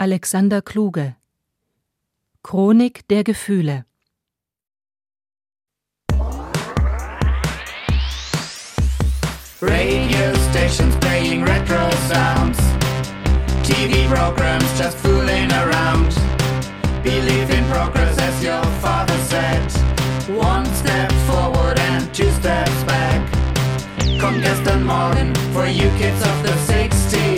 [0.00, 1.16] Alexander Kluge.
[2.44, 3.84] Chronik der Gefühle.
[9.60, 12.58] Radio stations playing retro sounds.
[13.64, 16.14] TV programs just fooling around.
[17.02, 19.66] Believe in progress as your father said.
[20.28, 23.20] One step forward and two steps back.
[24.20, 27.37] Komm gestern Morgen for you kids of the 60s Komm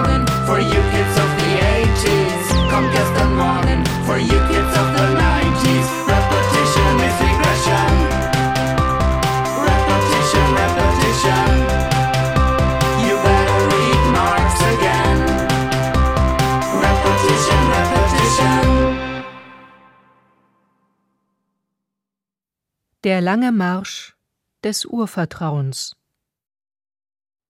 [23.03, 24.15] Der lange Marsch
[24.63, 25.95] des Urvertrauens.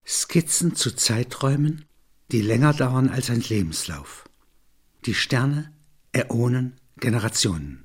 [0.08, 1.84] Skizzen zu Zeiträumen,
[2.32, 4.30] die länger dauern als ein Lebenslauf.
[5.06, 5.74] Die Sterne,
[6.14, 7.84] Äonen, Generationen.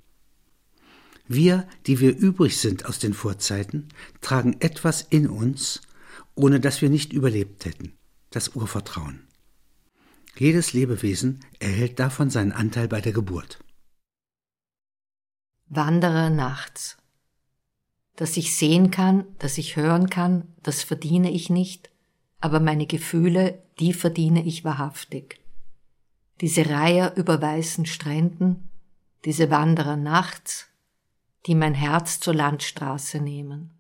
[1.27, 3.89] Wir, die wir übrig sind aus den Vorzeiten,
[4.21, 5.81] tragen etwas in uns,
[6.37, 7.99] ohne dass wir nicht überlebt hätten,
[8.31, 9.27] das Urvertrauen.
[10.39, 13.59] Jedes Lebewesen erhält davon seinen Anteil bei der Geburt.
[15.67, 16.97] Wanderer nachts
[18.17, 21.91] dass ich sehen kann, dass ich hören kann, das verdiene ich nicht,
[22.41, 25.41] aber meine Gefühle, die verdiene ich wahrhaftig.
[26.41, 28.69] Diese Reiher über weißen Stränden,
[29.25, 30.67] diese Wanderer nachts,
[31.47, 33.71] die mein Herz zur Landstraße nehmen.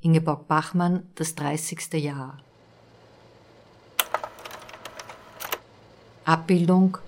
[0.00, 1.94] Ingeborg Bachmann, das 30.
[1.94, 2.38] Jahr.
[6.24, 6.98] Abbildung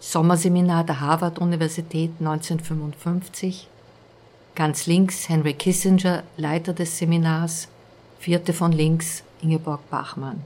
[0.00, 3.68] Sommerseminar der Harvard-Universität 1955
[4.54, 7.68] Ganz links Henry Kissinger, Leiter des Seminars,
[8.18, 10.44] vierte von links Ingeborg Bachmann.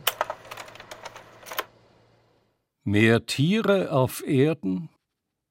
[2.85, 4.91] Mehr Tiere auf Erden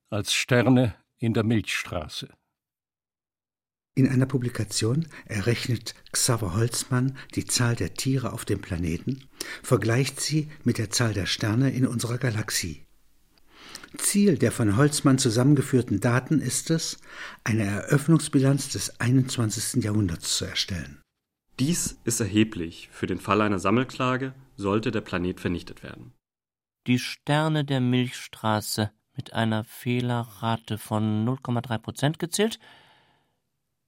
[0.10, 2.30] als Sterne in der Milchstraße.
[3.94, 9.26] In einer Publikation errechnet Xaver Holzmann die Zahl der Tiere auf dem Planeten,
[9.64, 12.85] vergleicht sie mit der Zahl der Sterne in unserer Galaxie.
[13.98, 17.00] Ziel der von Holzmann zusammengeführten Daten ist es,
[17.44, 19.84] eine Eröffnungsbilanz des 21.
[19.84, 21.02] Jahrhunderts zu erstellen.
[21.60, 26.14] Dies ist erheblich für den Fall einer Sammelklage, sollte der Planet vernichtet werden.
[26.88, 32.60] Die Sterne der Milchstraße mit einer Fehlerrate von 0,3 Prozent gezählt,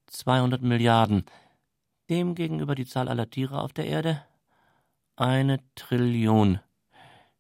[0.07, 1.25] 200 Milliarden.
[2.09, 4.23] Demgegenüber die Zahl aller Tiere auf der Erde
[5.17, 6.59] eine Trillion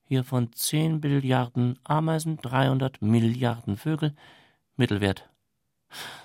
[0.07, 4.15] hiervon 10 Billiarden Ameisen, 300 Milliarden Vögel,
[4.77, 5.29] Mittelwert.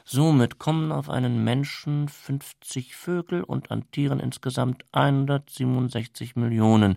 [0.04, 6.96] Somit kommen auf einen Menschen 50 Vögel und an Tieren insgesamt 167 Millionen.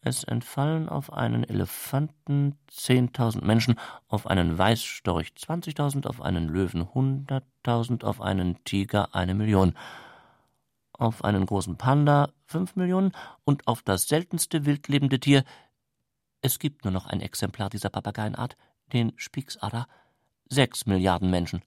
[0.00, 3.76] Es entfallen auf einen Elefanten 10.000 Menschen,
[4.08, 9.74] auf einen Weißstorch 20.000, auf einen Löwen 100.000, auf einen Tiger eine Million,
[10.92, 13.12] auf einen großen Panda 5 Millionen
[13.44, 15.44] und auf das seltenste wildlebende Tier
[16.42, 18.56] es gibt nur noch ein Exemplar dieser Papageienart,
[18.92, 19.86] den Spixadder.
[20.48, 21.62] Sechs Milliarden Menschen.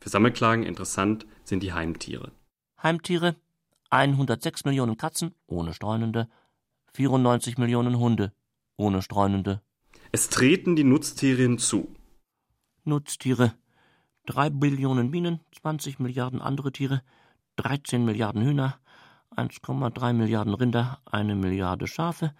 [0.00, 2.32] Für Sammelklagen interessant sind die Heimtiere.
[2.82, 3.36] Heimtiere
[3.90, 6.28] 106 Millionen Katzen ohne Streunende,
[6.94, 8.32] 94 Millionen Hunde
[8.76, 9.60] ohne Streunende.
[10.12, 11.94] Es treten die Nutztiere hinzu.
[12.84, 13.54] Nutztiere
[14.26, 17.02] 3 Billionen Bienen, 20 Milliarden andere Tiere,
[17.56, 18.78] 13 Milliarden Hühner,
[19.36, 22.32] 1,3 Milliarden Rinder, eine Milliarde Schafe,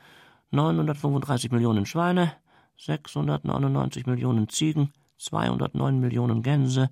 [0.51, 2.33] 935 Millionen Schweine,
[2.77, 6.91] 699 Millionen Ziegen, 209 Millionen Gänse,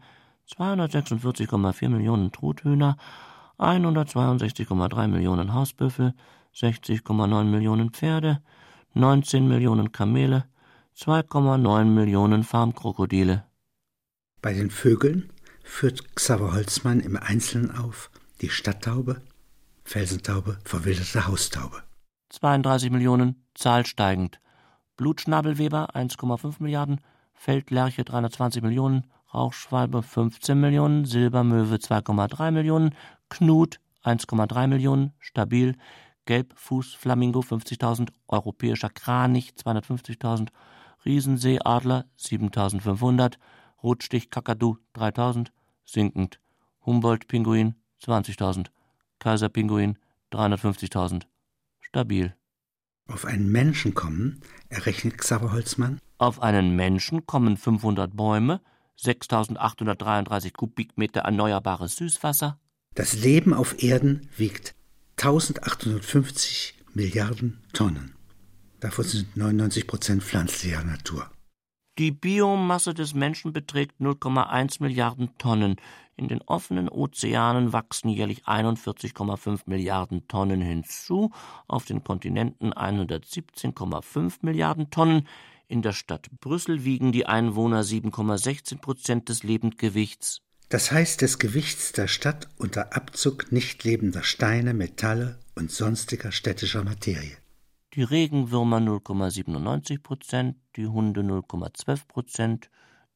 [0.48, 2.96] 246,4 Millionen Truthühner,
[3.58, 6.14] 162,3 Millionen Hausbüffel,
[6.54, 8.42] 60,9 Millionen Pferde,
[8.94, 10.44] 19 Millionen Kamele,
[10.96, 13.44] 2,9 Millionen Farmkrokodile.
[14.42, 15.32] Bei den Vögeln
[15.62, 18.10] führt Xaver Holzmann im Einzelnen auf
[18.40, 19.22] die Stadttaube,
[19.84, 21.82] Felsentaube, verwilderte Haustaube.
[22.32, 24.40] 32 Millionen, Zahl steigend.
[24.96, 27.00] Blutschnabelweber 1,5 Milliarden,
[27.34, 32.94] Feldlerche 320 Millionen, Rauchschwalbe 15 Millionen, Silbermöwe 2,3 Millionen,
[33.28, 35.76] Knut 1,3 Millionen, Stabil,
[36.24, 40.48] Gelbfußflamingo 50.000, Europäischer Kranich 250.000,
[41.04, 43.34] Riesenseeadler 7.500,
[43.82, 45.48] Rotstich-Kakadu 3.000,
[45.84, 46.40] sinkend,
[46.86, 48.68] Humboldt-Pinguin 20.000,
[49.18, 49.98] Kaiserpinguin
[50.32, 51.31] 350.000
[51.92, 52.34] stabil.
[53.06, 54.40] Auf einen Menschen kommen,
[54.70, 58.62] errechnet Xaver Holzmann, Auf einen Menschen kommen 500 Bäume,
[58.96, 62.58] 6833 Kubikmeter erneuerbares Süßwasser,
[62.94, 64.74] das Leben auf Erden wiegt
[65.18, 68.14] 1850 Milliarden Tonnen.
[68.80, 71.30] Davon sind 99 Prozent pflanzlicher Natur.
[71.98, 75.76] Die Biomasse des Menschen beträgt 0,1 Milliarden Tonnen.
[76.16, 81.32] In den offenen Ozeanen wachsen jährlich 41,5 Milliarden Tonnen hinzu,
[81.68, 85.28] auf den Kontinenten 117,5 Milliarden Tonnen.
[85.68, 90.40] In der Stadt Brüssel wiegen die Einwohner 7,16 Prozent des Lebendgewichts.
[90.70, 96.84] Das heißt des Gewichts der Stadt unter Abzug nicht lebender Steine, Metalle und sonstiger städtischer
[96.84, 97.41] Materie.
[97.94, 102.70] Die Regenwürmer 0,97 Prozent, die Hunde 0,12 Prozent,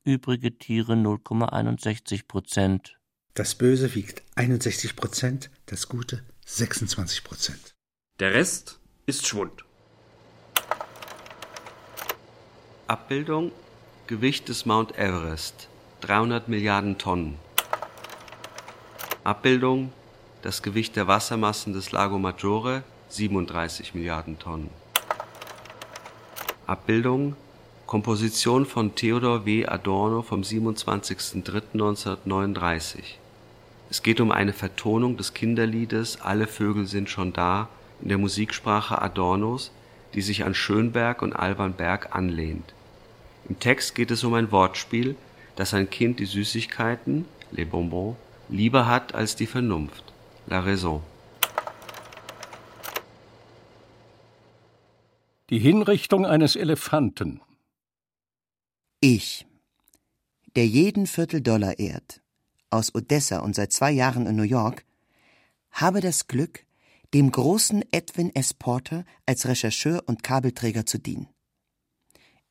[0.05, 2.99] übrige Tiere 0,61 Prozent.
[3.33, 7.75] Das Böse wiegt 61 Prozent, das Gute 26 Prozent.
[8.21, 9.65] Der Rest ist Schwund.
[12.87, 13.53] Abbildung
[14.07, 15.71] Gewicht des Mount Everest
[16.03, 17.39] 300 Milliarden Tonnen.
[19.25, 19.91] Abbildung
[20.43, 22.85] Das Gewicht der Wassermassen des Lago Maggiore
[23.17, 24.71] 37 Milliarden Tonnen.
[26.67, 27.35] Abbildung
[27.87, 29.65] Komposition von Theodor W.
[29.67, 32.99] Adorno vom 27.03.1939.
[33.89, 37.69] Es geht um eine Vertonung des Kinderliedes Alle Vögel sind schon da
[38.03, 39.71] in der Musiksprache Adornos,
[40.15, 42.75] die sich an Schönberg und Alban Berg anlehnt.
[43.49, 45.15] Im Text geht es um ein Wortspiel,
[45.55, 48.17] dass ein Kind die Süßigkeiten, les bonbons,
[48.49, 50.03] lieber hat als die Vernunft,
[50.49, 51.03] la raison.
[55.49, 57.41] Die Hinrichtung eines Elefanten.
[58.99, 59.47] Ich,
[60.57, 62.21] der jeden Vierteldollar ehrt,
[62.71, 64.85] aus Odessa und seit zwei Jahren in New York,
[65.71, 66.67] habe das Glück,
[67.15, 68.55] dem großen Edwin S.
[68.55, 71.29] Porter als Rechercheur und Kabelträger zu dienen.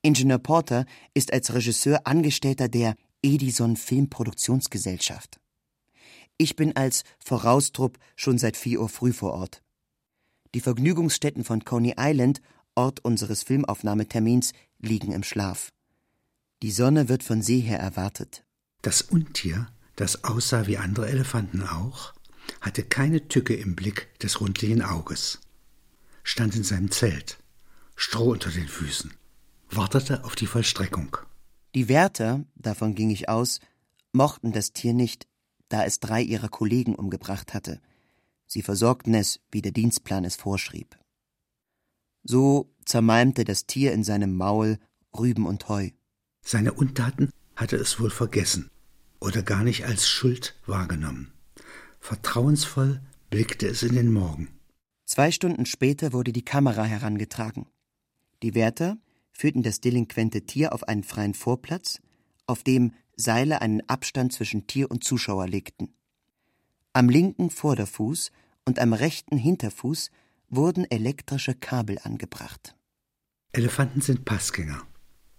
[0.01, 5.41] Ingenieur Porter ist als Regisseur Angestellter der Edison Filmproduktionsgesellschaft.
[6.37, 9.61] Ich bin als Voraustrupp schon seit 4 Uhr früh vor Ort.
[10.53, 12.41] Die Vergnügungsstätten von Coney Island,
[12.75, 15.71] Ort unseres Filmaufnahmetermins, liegen im Schlaf.
[16.61, 18.43] Die Sonne wird von See her erwartet.
[18.81, 22.13] Das Untier, das aussah wie andere Elefanten auch,
[22.61, 25.39] hatte keine Tücke im Blick des rundlichen Auges,
[26.23, 27.37] stand in seinem Zelt,
[27.95, 29.13] Stroh unter den Füßen,
[29.69, 31.17] wartete auf die Vollstreckung.
[31.73, 33.59] Die Wärter, davon ging ich aus,
[34.11, 35.27] mochten das Tier nicht,
[35.69, 37.81] da es drei ihrer Kollegen umgebracht hatte.
[38.47, 40.97] Sie versorgten es, wie der Dienstplan es vorschrieb.
[42.27, 44.79] So zermalmte das Tier in seinem Maul
[45.17, 45.91] Rüben und Heu.
[46.41, 48.71] Seine Untaten hatte es wohl vergessen
[49.19, 51.31] oder gar nicht als Schuld wahrgenommen.
[51.99, 54.49] Vertrauensvoll blickte es in den Morgen.
[55.05, 57.67] Zwei Stunden später wurde die Kamera herangetragen.
[58.41, 58.97] Die Wärter
[59.31, 62.01] führten das delinquente Tier auf einen freien Vorplatz,
[62.47, 65.93] auf dem Seile einen Abstand zwischen Tier und Zuschauer legten.
[66.91, 68.31] Am linken Vorderfuß
[68.65, 70.09] und am rechten Hinterfuß
[70.55, 72.75] wurden elektrische Kabel angebracht.
[73.51, 74.85] Elefanten sind Passgänger.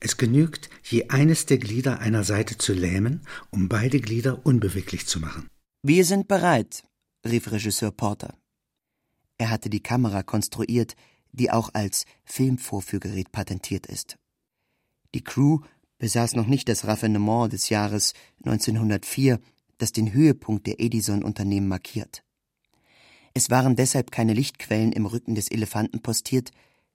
[0.00, 5.20] Es genügt, je eines der Glieder einer Seite zu lähmen, um beide Glieder unbeweglich zu
[5.20, 5.48] machen.
[5.82, 6.86] Wir sind bereit,
[7.24, 8.36] rief Regisseur Porter.
[9.38, 10.96] Er hatte die Kamera konstruiert,
[11.32, 14.16] die auch als Filmvorführgerät patentiert ist.
[15.14, 15.60] Die Crew
[15.98, 18.12] besaß noch nicht das Raffinement des Jahres
[18.44, 19.40] 1904,
[19.78, 22.22] das den Höhepunkt der Edison-Unternehmen markiert.
[23.36, 26.52] Es waren deshalb keine Lichtquellen im Rücken des Elefanten postiert,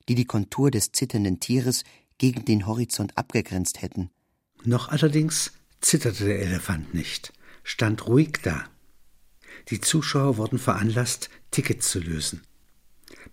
[0.10, 1.84] die die Kontur des zitternden Tieres
[2.18, 4.10] gegen den Horizont abgegrenzt hätten.
[4.64, 7.32] Noch allerdings zitterte der Elefant nicht,
[7.62, 8.64] stand ruhig da.
[9.70, 12.42] Die Zuschauer wurden veranlasst, Tickets zu lösen.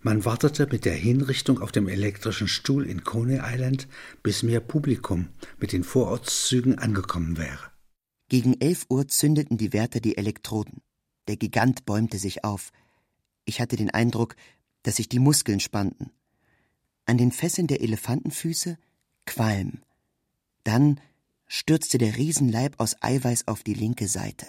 [0.03, 3.87] Man wartete mit der Hinrichtung auf dem elektrischen Stuhl in Coney Island,
[4.21, 7.71] bis mehr Publikum mit den Vorortszügen angekommen wäre.
[8.29, 10.83] Gegen elf Uhr zündeten die Wärter die Elektroden.
[11.27, 12.71] Der Gigant bäumte sich auf.
[13.45, 14.35] Ich hatte den Eindruck,
[14.83, 16.11] dass sich die Muskeln spannten.
[17.05, 18.77] An den Fesseln der Elefantenfüße
[19.25, 19.83] Qualm.
[20.63, 20.99] Dann
[21.47, 24.45] stürzte der Riesenleib aus Eiweiß auf die linke Seite.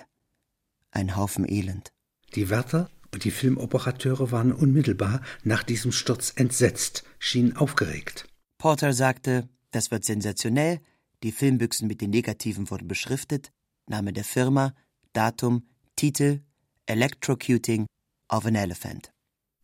[0.90, 1.92] Ein Haufen Elend.
[2.35, 8.26] Die Wärter und die Filmoperateure waren unmittelbar nach diesem Sturz entsetzt, schienen aufgeregt.
[8.59, 10.80] Porter sagte, das wird sensationell,
[11.23, 13.52] die Filmbüchsen mit den Negativen wurden beschriftet,
[13.87, 14.75] Name der Firma,
[15.12, 15.66] Datum,
[15.97, 16.40] Titel,
[16.87, 17.87] Electrocuting
[18.30, 19.10] of an Elephant.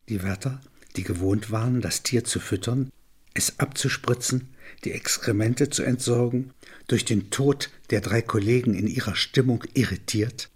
[0.09, 0.61] Die Wärter,
[0.95, 2.91] die gewohnt waren, das Tier zu füttern,
[3.33, 6.53] es abzuspritzen, die Exkremente zu entsorgen,
[6.87, 10.49] durch den Tod der drei Kollegen in ihrer Stimmung irritiert,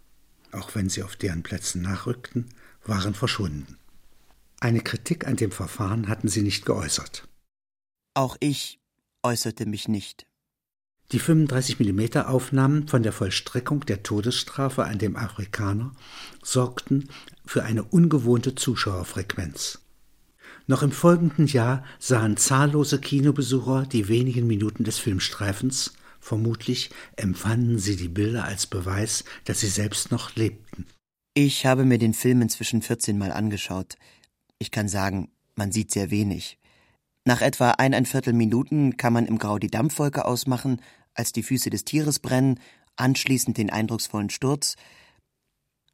[0.52, 2.50] auch wenn sie auf deren Plätzen nachrückten,
[2.84, 3.78] waren verschwunden.
[4.60, 7.28] Eine Kritik an dem Verfahren hatten sie nicht geäußert.
[8.14, 8.80] Auch ich
[9.24, 10.28] äußerte mich nicht.
[11.12, 15.92] Die 35 mm Aufnahmen von der Vollstreckung der Todesstrafe an dem Afrikaner
[16.42, 17.10] sorgten
[17.46, 19.80] für eine ungewohnte Zuschauerfrequenz.
[20.68, 27.98] Noch im folgenden Jahr sahen zahllose Kinobesucher die wenigen Minuten des Filmstreifens, vermutlich empfanden sie
[27.98, 30.86] die Bilder als Beweis, dass sie selbst noch lebten.
[31.34, 33.96] Ich habe mir den Film inzwischen 14 Mal angeschaut.
[34.60, 36.58] Ich kann sagen, man sieht sehr wenig.
[37.26, 40.82] Nach etwa eineinviertel Minuten kann man im Grau die Dampfwolke ausmachen
[41.14, 42.60] als die Füße des Tieres brennen,
[42.96, 44.76] anschließend den eindrucksvollen Sturz.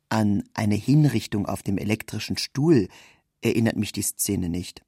[0.09, 2.87] An eine Hinrichtung auf dem elektrischen Stuhl
[3.41, 4.83] erinnert mich die Szene nicht.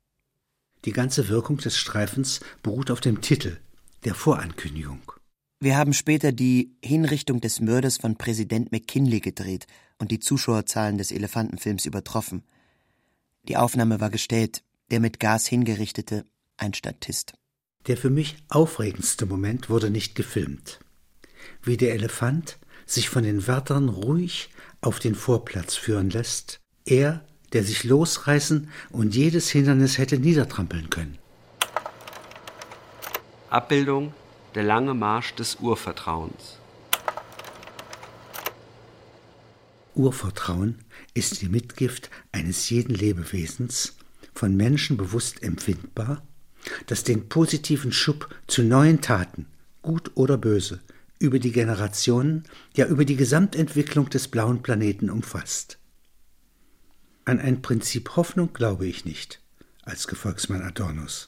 [0.86, 3.57] Die ganze Wirkung des Streifens beruht auf dem Titel,
[4.05, 5.12] der Vorankündigung.
[5.59, 9.67] Wir haben später die Hinrichtung des Mörders von Präsident McKinley gedreht
[9.98, 12.43] und die Zuschauerzahlen des Elefantenfilms übertroffen.
[13.43, 16.24] Die Aufnahme war gestellt, der mit Gas hingerichtete,
[16.55, 17.33] ein Statist.
[17.88, 20.79] Der für mich aufregendste Moment wurde nicht gefilmt.
[21.63, 24.50] Wie der Elefant sich von den Wärtern ruhig
[24.81, 31.17] auf den Vorplatz führen lässt, er, der sich losreißen und jedes Hindernis hätte niedertrampeln können.
[33.50, 34.13] Abbildung
[34.55, 36.57] Der lange Marsch des Urvertrauens.
[39.95, 40.79] Urvertrauen
[41.13, 43.98] ist die Mitgift eines jeden Lebewesens,
[44.33, 46.21] von Menschen bewusst empfindbar
[46.88, 49.46] das den positiven Schub zu neuen Taten,
[49.82, 50.80] gut oder böse,
[51.20, 52.44] über die Generationen,
[52.75, 55.80] ja über die Gesamtentwicklung des blauen Planeten umfasst.
[57.25, 59.42] An ein Prinzip Hoffnung glaube ich nicht,
[59.84, 61.28] als Gefolgsmann Adornos.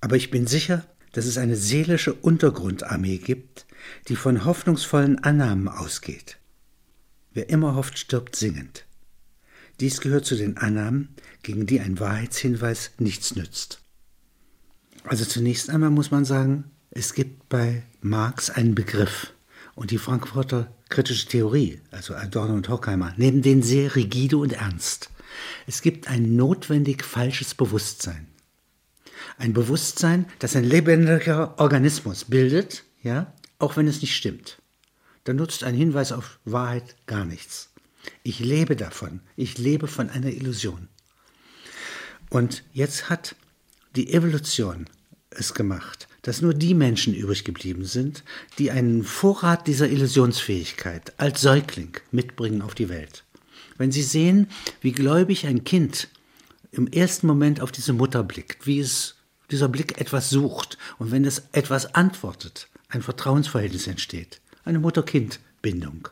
[0.00, 3.66] Aber ich bin sicher, dass es eine seelische Untergrundarmee gibt,
[4.08, 6.38] die von hoffnungsvollen Annahmen ausgeht.
[7.32, 8.86] Wer immer hofft, stirbt singend.
[9.80, 11.08] Dies gehört zu den Annahmen,
[11.42, 13.80] gegen die ein Wahrheitshinweis nichts nützt.
[15.04, 19.32] Also zunächst einmal muss man sagen, es gibt bei Marx einen Begriff
[19.74, 25.10] und die Frankfurter kritische Theorie, also Adorno und Horkheimer, nehmen den sehr rigide und ernst.
[25.66, 28.28] Es gibt ein notwendig falsches Bewusstsein.
[29.38, 34.58] Ein Bewusstsein, das ein lebendiger Organismus bildet, ja, auch wenn es nicht stimmt.
[35.24, 37.71] Dann nutzt ein Hinweis auf Wahrheit gar nichts.
[38.22, 39.20] Ich lebe davon.
[39.36, 40.88] Ich lebe von einer Illusion.
[42.30, 43.36] Und jetzt hat
[43.96, 44.86] die Evolution
[45.30, 48.22] es gemacht, dass nur die Menschen übrig geblieben sind,
[48.58, 53.24] die einen Vorrat dieser Illusionsfähigkeit als Säugling mitbringen auf die Welt.
[53.76, 54.48] Wenn Sie sehen,
[54.80, 56.08] wie gläubig ein Kind
[56.70, 59.16] im ersten Moment auf diese Mutter blickt, wie es
[59.50, 66.08] dieser Blick etwas sucht und wenn es etwas antwortet, ein Vertrauensverhältnis entsteht, eine Mutter-Kind-Bindung,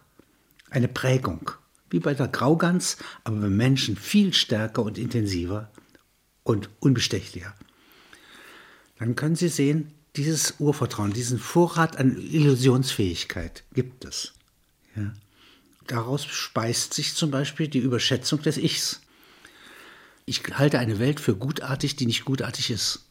[0.71, 1.53] eine Prägung
[1.91, 5.71] wie bei der Graugans, aber beim Menschen viel stärker und intensiver
[6.43, 7.55] und unbestechlicher.
[8.99, 14.33] Dann können Sie sehen, dieses Urvertrauen, diesen Vorrat an Illusionsfähigkeit gibt es.
[14.97, 15.13] Ja.
[15.87, 19.01] Daraus speist sich zum Beispiel die Überschätzung des Ichs.
[20.27, 23.07] Ich halte eine Welt für gutartig, die nicht gutartig ist.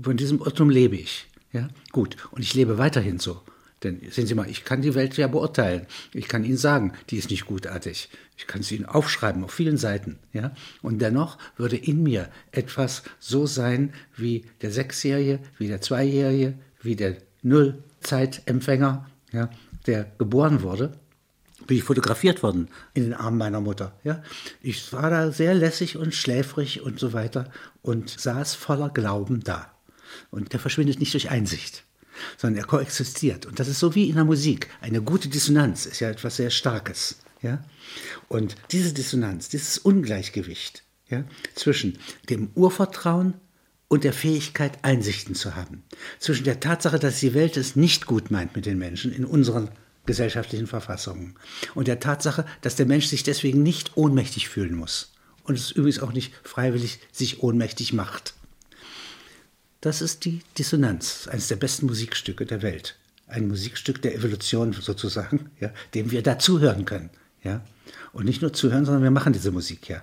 [0.00, 1.26] Von diesem Irrtum lebe ich.
[1.52, 2.16] Ja, gut.
[2.30, 3.42] Und ich lebe weiterhin so.
[3.82, 5.86] Denn sehen Sie mal, ich kann die Welt ja beurteilen.
[6.12, 8.08] Ich kann Ihnen sagen, die ist nicht gutartig.
[8.36, 10.18] Ich kann sie Ihnen aufschreiben auf vielen Seiten.
[10.32, 10.52] Ja?
[10.82, 16.96] Und dennoch würde in mir etwas so sein wie der Sechsjährige, wie der Zweijährige, wie
[16.96, 19.50] der Nullzeitempfänger, ja,
[19.86, 20.92] der geboren wurde.
[21.66, 23.92] Bin ich fotografiert worden in den Armen meiner Mutter.
[24.02, 24.22] Ja?
[24.60, 27.50] Ich war da sehr lässig und schläfrig und so weiter
[27.82, 29.72] und saß voller Glauben da.
[30.30, 31.84] Und der verschwindet nicht durch Einsicht
[32.36, 33.46] sondern er koexistiert.
[33.46, 34.68] Und das ist so wie in der Musik.
[34.80, 37.16] Eine gute Dissonanz ist ja etwas sehr Starkes.
[37.42, 37.64] Ja?
[38.28, 41.98] Und diese Dissonanz, dieses Ungleichgewicht ja, zwischen
[42.28, 43.34] dem Urvertrauen
[43.88, 45.82] und der Fähigkeit, Einsichten zu haben,
[46.18, 49.70] zwischen der Tatsache, dass die Welt es nicht gut meint mit den Menschen in unseren
[50.04, 51.34] gesellschaftlichen Verfassungen
[51.74, 55.12] und der Tatsache, dass der Mensch sich deswegen nicht ohnmächtig fühlen muss
[55.44, 58.34] und es übrigens auch nicht freiwillig sich ohnmächtig macht.
[59.80, 62.96] Das ist die Dissonanz, eines der besten Musikstücke der Welt.
[63.28, 67.10] Ein Musikstück der Evolution sozusagen, ja, dem wir dazuhören können.
[67.44, 67.62] Ja.
[68.12, 70.02] Und nicht nur zuhören, sondern wir machen diese Musik ja.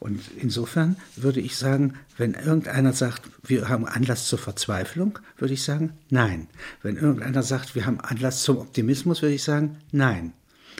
[0.00, 5.62] Und insofern würde ich sagen, wenn irgendeiner sagt, wir haben Anlass zur Verzweiflung, würde ich
[5.62, 6.48] sagen, nein.
[6.82, 10.32] Wenn irgendeiner sagt, wir haben Anlass zum Optimismus, würde ich sagen, nein.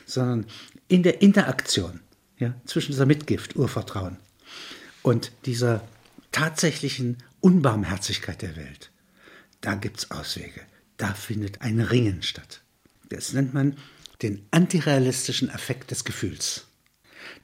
[0.05, 0.47] Sondern
[0.89, 2.01] in der Interaktion
[2.39, 4.19] ja, zwischen dieser Mitgift, Urvertrauen
[5.03, 5.87] und dieser
[6.33, 8.91] tatsächlichen Unbarmherzigkeit der Welt,
[9.61, 10.63] da gibt es Auswege.
[10.97, 12.63] Da findet ein Ringen statt.
[13.11, 13.77] Das nennt man
[14.23, 16.65] den antirealistischen Effekt des Gefühls.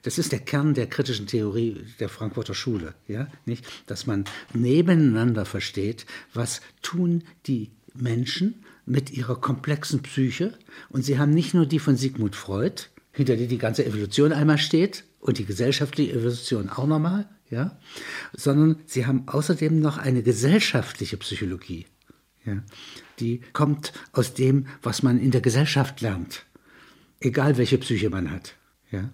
[0.01, 3.63] Das ist der Kern der kritischen Theorie der Frankfurter Schule, ja, nicht?
[3.85, 10.57] Dass man nebeneinander versteht, was tun die Menschen mit ihrer komplexen Psyche
[10.89, 14.57] und sie haben nicht nur die von Sigmund Freud, hinter der die ganze Evolution einmal
[14.57, 17.77] steht und die gesellschaftliche Evolution auch nochmal, ja,
[18.33, 21.85] sondern sie haben außerdem noch eine gesellschaftliche Psychologie,
[22.45, 22.63] ja,
[23.19, 26.45] die kommt aus dem, was man in der Gesellschaft lernt,
[27.19, 28.55] egal welche Psyche man hat,
[28.89, 29.11] ja,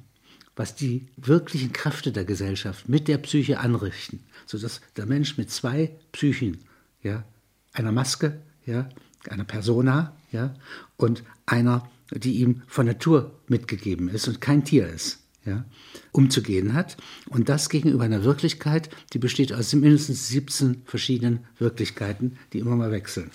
[0.56, 5.92] was die wirklichen Kräfte der Gesellschaft mit der Psyche anrichten, sodass der Mensch mit zwei
[6.12, 6.60] Psychen,
[7.02, 7.26] ja,
[7.74, 8.88] einer Maske, ja,
[9.30, 10.54] einer Persona, ja,
[10.96, 15.66] und einer, die ihm von Natur mitgegeben ist und kein Tier ist, ja,
[16.12, 16.98] umzugehen hat.
[17.30, 22.92] Und das gegenüber einer Wirklichkeit, die besteht aus mindestens 17 verschiedenen Wirklichkeiten, die immer mal
[22.92, 23.32] wechseln.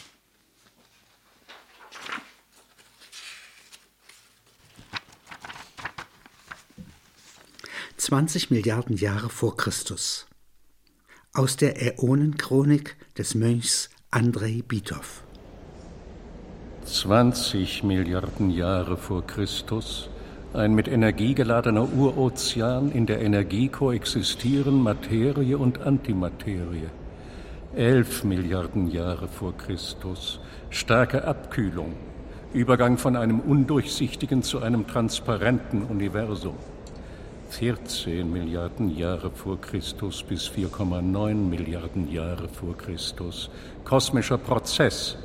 [7.97, 10.27] Zwanzig Milliarden Jahre vor Christus.
[11.33, 15.23] Aus der Äonenchronik des Mönchs Andrei Bitow.
[16.85, 20.11] 20 Milliarden Jahre vor Christus
[20.55, 26.91] ein mit Energie geladener Urozean, in der Energie koexistieren Materie und Antimaterie.
[27.75, 31.95] Elf Milliarden Jahre vor Christus, starke Abkühlung,
[32.53, 36.57] Übergang von einem undurchsichtigen zu einem transparenten Universum.
[37.49, 43.49] 14 Milliarden Jahre vor Christus bis 4,9 Milliarden Jahre vor Christus,
[43.85, 45.17] kosmischer Prozess,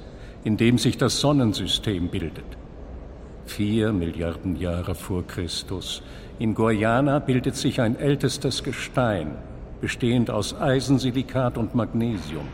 [0.46, 2.46] in dem sich das Sonnensystem bildet
[3.48, 6.01] vier Milliarden Jahre vor Christus.
[6.39, 9.36] In Guyana bildet sich ein ältestes Gestein,
[9.82, 12.48] bestehend aus Eisensilikat und Magnesium.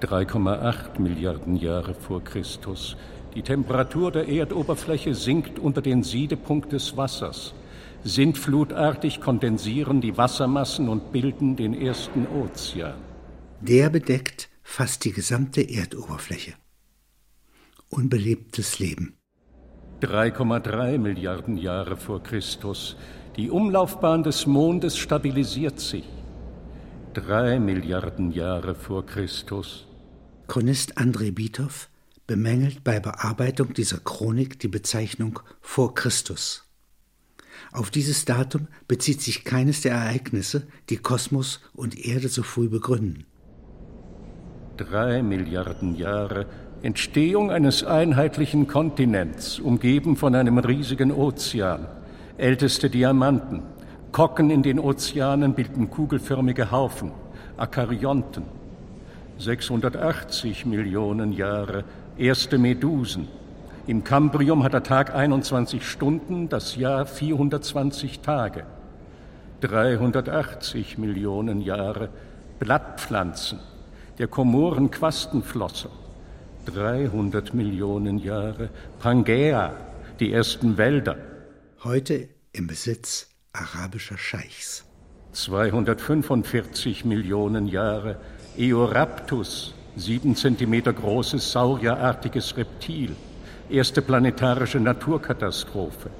[0.00, 2.96] 3,8 Milliarden Jahre vor Christus.
[3.34, 7.54] Die Temperatur der Erdoberfläche sinkt unter den Siedepunkt des Wassers.
[8.04, 12.94] Sintflutartig kondensieren die Wassermassen und bilden den ersten Ozean.
[13.60, 16.54] Der bedeckt fast die gesamte Erdoberfläche.
[17.88, 19.14] Unbelebtes Leben.
[20.02, 22.96] 3,3 Milliarden Jahre vor Christus.
[23.36, 26.04] Die Umlaufbahn des Mondes stabilisiert sich.
[27.14, 29.86] Drei Milliarden Jahre vor Christus.
[30.48, 31.88] Chronist Andrei Bitow
[32.26, 36.64] bemängelt bei Bearbeitung dieser Chronik die Bezeichnung vor Christus.
[37.70, 43.24] Auf dieses Datum bezieht sich keines der Ereignisse, die Kosmos und Erde so früh begründen.
[44.76, 46.46] Drei Milliarden Jahre
[46.82, 51.86] Entstehung eines einheitlichen Kontinents, umgeben von einem riesigen Ozean,
[52.38, 53.62] älteste Diamanten,
[54.10, 57.12] Kocken in den Ozeanen bilden kugelförmige Haufen,
[57.56, 58.42] Akaryonten.
[59.38, 61.84] 680 Millionen Jahre,
[62.18, 63.28] erste Medusen.
[63.86, 68.64] Im Kambrium hat der Tag 21 Stunden, das Jahr 420 Tage.
[69.60, 72.08] 380 Millionen Jahre,
[72.58, 73.60] Blattpflanzen,
[74.18, 75.90] der Komoren Quastenflosser.
[76.66, 78.70] 300 Millionen Jahre.
[79.00, 79.74] Pangea,
[80.20, 81.16] die ersten Wälder.
[81.82, 84.84] Heute im Besitz arabischer Scheichs.
[85.32, 88.16] 245 Millionen Jahre.
[88.56, 93.16] Eoraptus, sieben Zentimeter großes saurierartiges Reptil.
[93.68, 96.10] Erste planetarische Naturkatastrophe.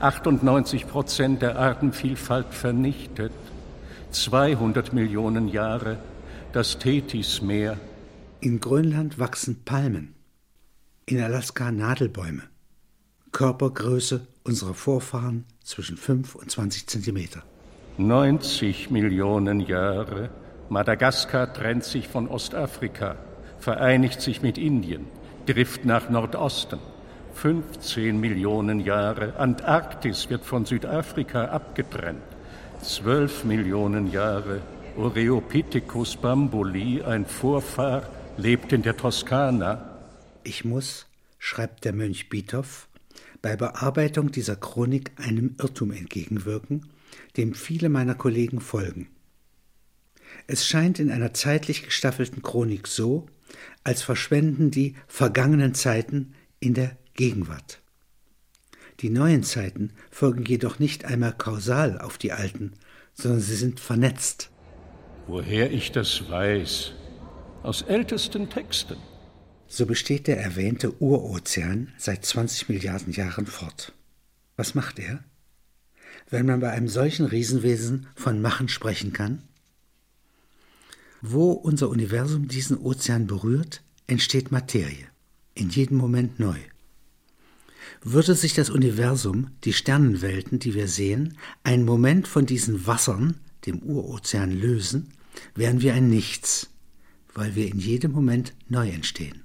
[0.00, 3.32] 98 Prozent der Artenvielfalt vernichtet.
[4.10, 5.98] 200 Millionen Jahre.
[6.52, 7.76] Das Thetismeer
[8.40, 10.14] in Grönland wachsen Palmen,
[11.06, 12.42] in Alaska Nadelbäume.
[13.32, 17.42] Körpergröße unserer Vorfahren zwischen 5 und 20 Zentimeter.
[17.98, 20.30] 90 Millionen Jahre.
[20.68, 23.16] Madagaskar trennt sich von Ostafrika,
[23.58, 25.06] vereinigt sich mit Indien,
[25.46, 26.78] trifft nach Nordosten.
[27.34, 29.36] 15 Millionen Jahre.
[29.38, 32.22] Antarktis wird von Südafrika abgetrennt.
[32.82, 34.60] 12 Millionen Jahre.
[34.96, 38.02] Oreopithecus bambuli, ein Vorfahr
[38.36, 39.98] lebt in der Toskana.
[40.44, 41.06] Ich muss,
[41.38, 42.88] schreibt der Mönch Bitow,
[43.42, 46.86] bei Bearbeitung dieser Chronik einem Irrtum entgegenwirken,
[47.36, 49.08] dem viele meiner Kollegen folgen.
[50.46, 53.26] Es scheint in einer zeitlich gestaffelten Chronik so,
[53.84, 57.80] als verschwenden die vergangenen Zeiten in der Gegenwart.
[59.00, 62.72] Die neuen Zeiten folgen jedoch nicht einmal kausal auf die alten,
[63.14, 64.50] sondern sie sind vernetzt.
[65.26, 66.92] Woher ich das weiß,
[67.62, 68.96] aus ältesten Texten.
[69.68, 73.92] So besteht der erwähnte Urozean seit 20 Milliarden Jahren fort.
[74.56, 75.24] Was macht er?
[76.30, 79.42] Wenn man bei einem solchen Riesenwesen von Machen sprechen kann?
[81.20, 85.06] Wo unser Universum diesen Ozean berührt, entsteht Materie,
[85.54, 86.58] in jedem Moment neu.
[88.02, 93.82] Würde sich das Universum, die Sternenwelten, die wir sehen, einen Moment von diesen Wassern, dem
[93.82, 95.12] Urozean, lösen,
[95.54, 96.68] wären wir ein Nichts,
[97.36, 99.42] weil wir in jedem Moment neu entstehen.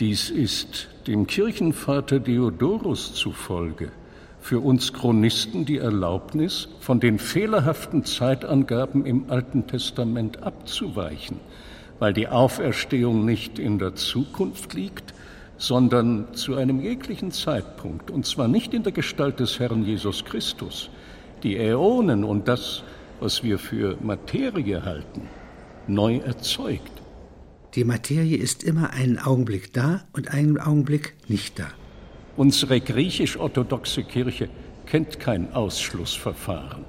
[0.00, 3.90] Dies ist dem Kirchenvater Diodorus zufolge
[4.40, 11.40] für uns Chronisten die Erlaubnis, von den fehlerhaften Zeitangaben im Alten Testament abzuweichen,
[11.98, 15.14] weil die Auferstehung nicht in der Zukunft liegt,
[15.56, 20.88] sondern zu einem jeglichen Zeitpunkt, und zwar nicht in der Gestalt des Herrn Jesus Christus,
[21.42, 22.84] die Äonen und das,
[23.20, 25.28] was wir für Materie halten,
[25.88, 26.92] neu erzeugt.
[27.74, 31.66] Die Materie ist immer einen Augenblick da und einen Augenblick nicht da.
[32.36, 34.48] Unsere griechisch-orthodoxe Kirche
[34.86, 36.84] kennt kein Ausschlussverfahren.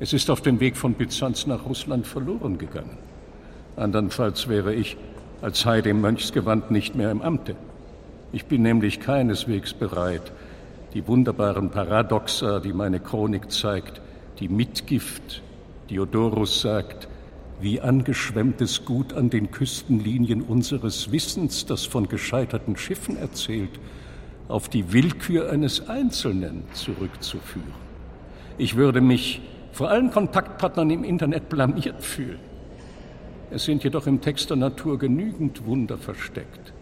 [0.00, 2.98] Es ist auf dem Weg von Byzanz nach Russland verloren gegangen.
[3.76, 4.96] Andernfalls wäre ich
[5.40, 7.56] als Heide im Mönchsgewand nicht mehr im Amte.
[8.32, 10.32] Ich bin nämlich keineswegs bereit,
[10.94, 14.00] die wunderbaren Paradoxa, die meine Chronik zeigt,
[14.40, 15.42] die Mitgift,
[15.90, 17.08] Diodorus sagt,
[17.60, 23.80] wie angeschwemmtes Gut an den Küstenlinien unseres Wissens, das von gescheiterten Schiffen erzählt,
[24.48, 27.72] auf die Willkür eines Einzelnen zurückzuführen.
[28.56, 29.40] Ich würde mich
[29.72, 32.38] vor allen Kontaktpartnern im Internet blamiert fühlen.
[33.50, 36.72] Es sind jedoch im Text der Natur genügend Wunder versteckt.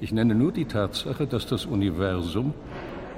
[0.00, 2.54] Ich nenne nur die Tatsache, dass das Universum,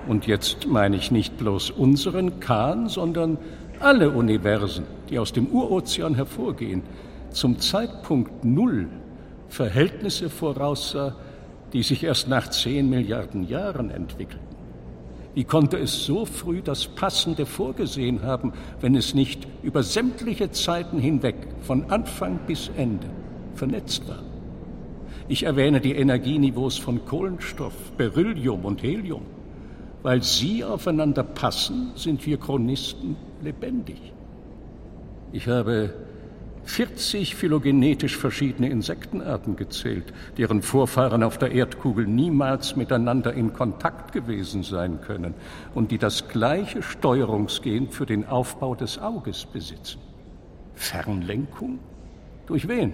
[0.07, 3.38] und jetzt meine ich nicht bloß unseren Kahn, sondern
[3.81, 6.83] alle Universen, die aus dem Urozean hervorgehen,
[7.31, 8.89] zum Zeitpunkt Null
[9.49, 11.15] Verhältnisse voraussah,
[11.73, 14.57] die sich erst nach zehn Milliarden Jahren entwickelten.
[15.35, 20.99] Wie konnte es so früh das Passende vorgesehen haben, wenn es nicht über sämtliche Zeiten
[20.99, 23.07] hinweg, von Anfang bis Ende,
[23.55, 24.23] vernetzt war?
[25.29, 29.23] Ich erwähne die Energieniveaus von Kohlenstoff, Beryllium und Helium.
[30.07, 34.12] Weil sie aufeinander passen, sind wir Chronisten lebendig.
[35.33, 35.95] Ich habe
[36.62, 40.05] 40 phylogenetisch verschiedene Insektenarten gezählt,
[40.38, 45.35] deren Vorfahren auf der Erdkugel niemals miteinander in Kontakt gewesen sein können
[45.75, 49.99] und die das gleiche Steuerungsgen für den Aufbau des Auges besitzen.
[50.77, 51.81] Fernlenkung?
[52.47, 52.92] Durch wen?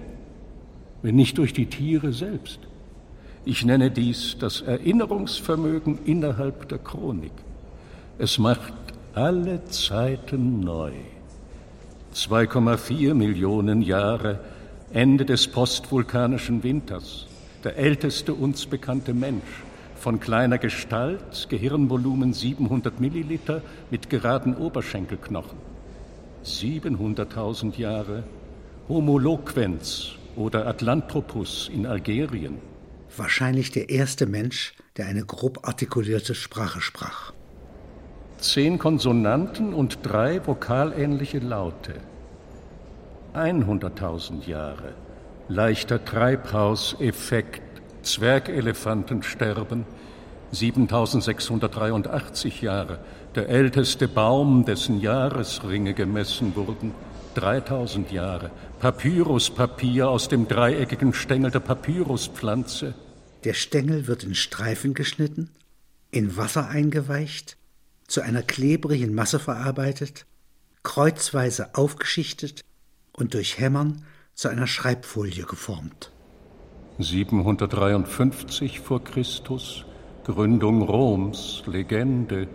[1.03, 2.61] Wenn nicht durch die Tiere selbst.
[3.45, 7.33] Ich nenne dies das Erinnerungsvermögen innerhalb der Chronik.
[8.17, 8.73] Es macht
[9.15, 10.93] alle Zeiten neu.
[12.15, 14.39] 2,4 Millionen Jahre,
[14.93, 17.27] Ende des postvulkanischen Winters,
[17.65, 19.65] der älteste uns bekannte Mensch,
[19.97, 25.59] von kleiner Gestalt, Gehirnvolumen 700 Milliliter mit geraden Oberschenkelknochen.
[26.45, 28.23] 700.000 Jahre,
[28.89, 32.72] Homo loquens oder Atlanthropus in Algerien,
[33.19, 37.33] wahrscheinlich der erste Mensch, der eine grob artikulierte Sprache sprach.
[38.39, 41.95] Zehn Konsonanten und drei vokalähnliche Laute.
[43.35, 44.95] 100.000 Jahre.
[45.49, 47.63] Leichter Treibhauseffekt.
[48.03, 49.87] Zwergelefanten sterben.
[50.51, 52.99] 7683 Jahre.
[53.35, 56.93] Der älteste Baum, dessen Jahresringe gemessen wurden.
[57.35, 58.51] 3000 Jahre.
[58.81, 62.95] Papyruspapier aus dem dreieckigen Stängel der Papyruspflanze.
[63.45, 65.51] Der Stängel wird in Streifen geschnitten,
[66.11, 67.57] in Wasser eingeweicht,
[68.07, 70.27] zu einer klebrigen Masse verarbeitet,
[70.83, 72.63] kreuzweise aufgeschichtet
[73.13, 76.11] und durch Hämmern zu einer Schreibfolie geformt.
[76.99, 79.85] 753 vor Christus
[80.25, 82.47] Gründung Roms, Legende.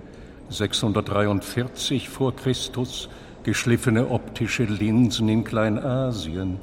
[0.50, 3.10] 643 vor Christus
[3.48, 6.58] geschliffene optische Linsen in Kleinasien.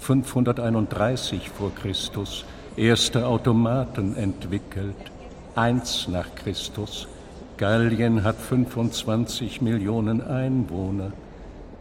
[0.00, 2.44] 531 vor Christus
[2.76, 4.94] erste Automaten entwickelt,
[5.54, 7.08] eins nach Christus.
[7.56, 11.12] Gallien hat 25 Millionen Einwohner,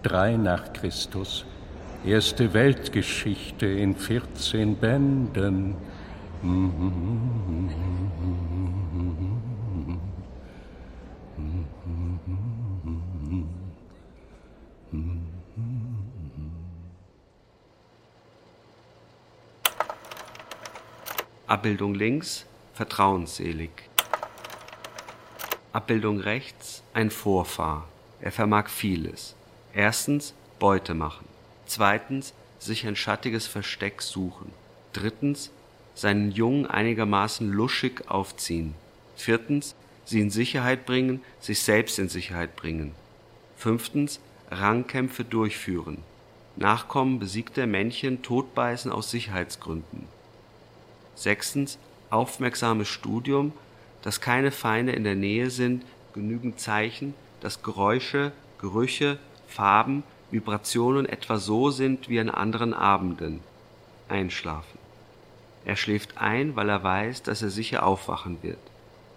[0.03, 1.43] drei nach Christus.
[2.05, 5.75] Erste Weltgeschichte in 14 Bänden.
[21.47, 23.69] Abbildung links vertrauensselig.
[25.73, 27.87] Abbildung rechts ein Vorfahr.
[28.19, 29.35] Er vermag vieles.
[29.71, 31.27] Erstens Beute machen.
[31.67, 34.51] Zweitens sich ein schattiges Versteck suchen.
[34.91, 35.51] Drittens
[35.93, 38.73] seinen Jungen einigermaßen luschig aufziehen.
[39.15, 42.95] Viertens sie in Sicherheit bringen, sich selbst in Sicherheit bringen.
[43.55, 45.99] Fünftens Rangkämpfe durchführen.
[46.55, 50.07] Nachkommen besiegter Männchen totbeißen aus Sicherheitsgründen.
[51.15, 53.53] Sechstens aufmerksames Studium
[54.05, 61.37] dass keine Feinde in der Nähe sind, genügend Zeichen, dass Geräusche, Gerüche, Farben, Vibrationen etwa
[61.37, 63.39] so sind wie an anderen Abenden.
[64.07, 64.77] Einschlafen.
[65.65, 68.59] Er schläft ein, weil er weiß, dass er sicher aufwachen wird.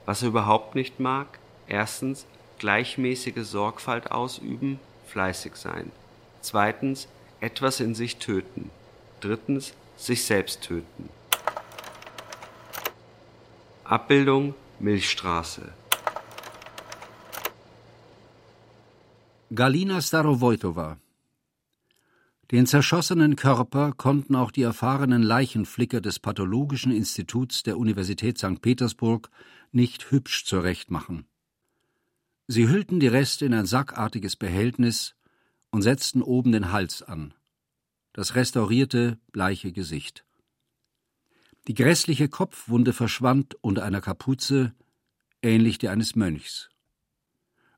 [0.06, 2.24] Was er überhaupt nicht mag, erstens
[2.58, 5.92] gleichmäßige Sorgfalt ausüben, fleißig sein.
[6.40, 7.08] Zweitens
[7.40, 8.70] etwas in sich töten.
[9.20, 11.11] Drittens sich selbst töten.
[13.90, 15.72] Abbildung Milchstraße.
[19.55, 20.98] Galina Starowojtowa.
[22.51, 28.61] Den zerschossenen Körper konnten auch die erfahrenen Leichenflicker des Pathologischen Instituts der Universität St.
[28.61, 29.31] Petersburg
[29.72, 31.24] nicht hübsch zurechtmachen.
[32.46, 35.14] Sie hüllten die Reste in ein sackartiges Behältnis
[35.70, 37.33] und setzten oben den Hals an.
[38.12, 40.27] Das restaurierte, bleiche Gesicht.
[41.68, 44.72] Die grässliche Kopfwunde verschwand unter einer Kapuze,
[45.42, 46.70] ähnlich der eines Mönchs.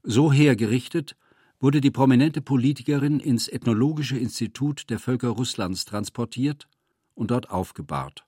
[0.05, 1.17] So hergerichtet
[1.59, 6.69] wurde die prominente Politikerin ins Ethnologische Institut der Völker Russlands transportiert
[7.15, 8.25] und dort aufgebahrt.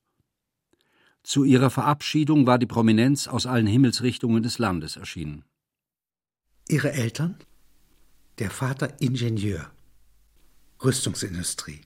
[1.23, 5.45] Zu ihrer Verabschiedung war die Prominenz aus allen Himmelsrichtungen des Landes erschienen.
[6.69, 7.37] Ihre Eltern?
[8.41, 9.71] Der Vater Ingenieur.
[10.83, 11.83] Rüstungsindustrie.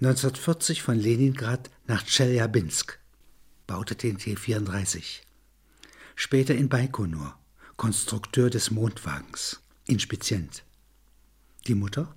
[0.00, 2.98] 1940 von Leningrad nach Tscheljabinsk.
[3.66, 5.22] Baute den T-34.
[6.14, 7.36] Später in Baikonur.
[7.76, 9.60] Konstrukteur des Mondwagens.
[9.86, 10.64] Inspizient.
[11.66, 12.14] Die Mutter?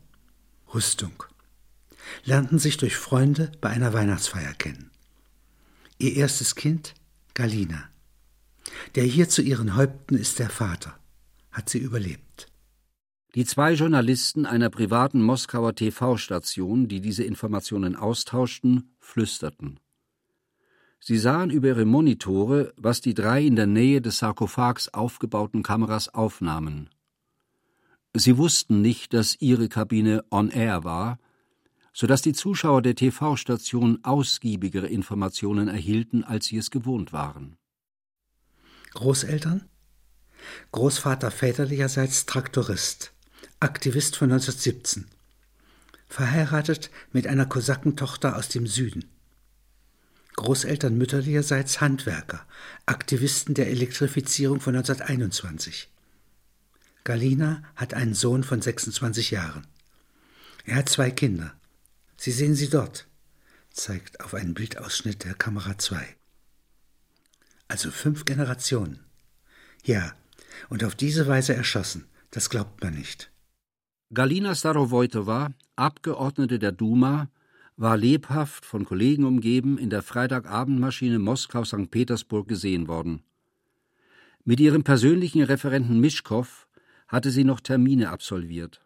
[0.73, 1.23] Rüstung.
[2.23, 4.91] Lernten sich durch Freunde bei einer Weihnachtsfeier kennen.
[5.97, 6.93] Ihr erstes Kind?
[7.33, 7.89] Galina.
[8.95, 10.97] Der hier zu ihren Häupten ist der Vater.
[11.51, 12.48] Hat sie überlebt.
[13.35, 19.79] Die zwei Journalisten einer privaten Moskauer TV-Station, die diese Informationen austauschten, flüsterten.
[20.99, 26.09] Sie sahen über ihre Monitore, was die drei in der Nähe des Sarkophags aufgebauten Kameras
[26.09, 26.89] aufnahmen.
[28.15, 31.19] Sie wussten nicht, dass ihre Kabine on air war,
[31.93, 37.57] so dass die Zuschauer der TV-Station ausgiebigere Informationen erhielten, als sie es gewohnt waren.
[38.93, 39.69] Großeltern?
[40.71, 43.13] Großvater väterlicherseits Traktorist,
[43.61, 45.05] Aktivist von 1917.
[46.07, 49.03] Verheiratet mit einer Kosakentochter aus dem Süden.
[50.37, 52.45] Großeltern mütterlicherseits Handwerker,
[52.85, 55.89] Aktivisten der Elektrifizierung von 1921.
[57.03, 59.67] Galina hat einen Sohn von 26 Jahren.
[60.63, 61.53] Er hat zwei Kinder.
[62.15, 63.07] Sie sehen sie dort,
[63.71, 66.15] zeigt auf einen Bildausschnitt der Kamera 2.
[67.67, 69.03] Also fünf Generationen.
[69.83, 70.15] Ja,
[70.69, 73.29] und auf diese Weise erschossen, das glaubt man nicht.
[74.11, 77.29] Galina Starowojtowa, Abgeordnete der Duma,
[77.77, 81.91] war lebhaft von Kollegen umgeben in der Freitagabendmaschine Moskau-St.
[81.91, 83.21] Petersburg gesehen worden.
[84.43, 86.67] Mit ihrem persönlichen Referenten Mischkow
[87.07, 88.81] hatte sie noch Termine absolviert.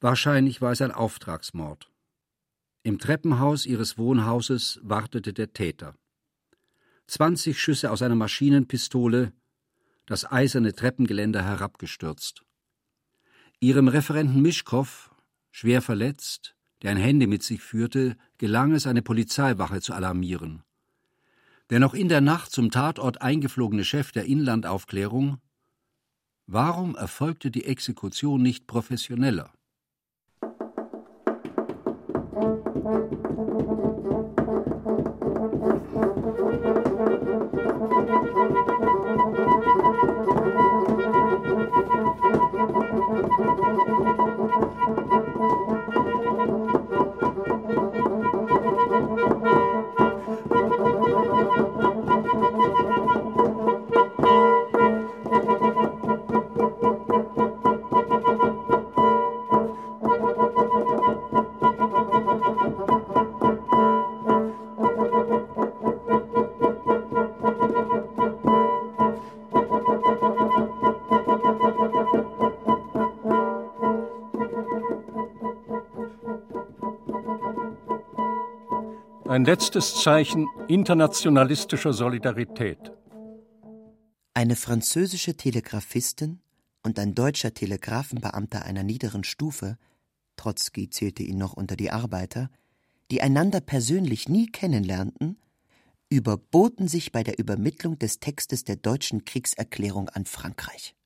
[0.00, 1.88] Wahrscheinlich war es ein Auftragsmord.
[2.82, 5.94] Im Treppenhaus ihres Wohnhauses wartete der Täter.
[7.06, 9.32] Zwanzig Schüsse aus einer Maschinenpistole,
[10.06, 12.42] das eiserne Treppengeländer herabgestürzt.
[13.60, 15.10] Ihrem Referenten Mischkow,
[15.50, 20.62] schwer verletzt, der ein Handy mit sich führte, gelang es, eine Polizeiwache zu alarmieren.
[21.70, 25.38] Der noch in der Nacht zum Tatort eingeflogene Chef der Inlandaufklärung
[26.50, 29.52] Warum erfolgte die Exekution nicht professioneller?
[79.38, 82.90] Ein letztes Zeichen internationalistischer Solidarität.
[84.34, 86.40] Eine französische Telegraphistin
[86.82, 89.78] und ein deutscher Telegrafenbeamter einer niederen Stufe,
[90.34, 92.50] Trotzki zählte ihn noch unter die Arbeiter,
[93.12, 95.38] die einander persönlich nie kennenlernten,
[96.08, 100.96] überboten sich bei der Übermittlung des Textes der deutschen Kriegserklärung an Frankreich.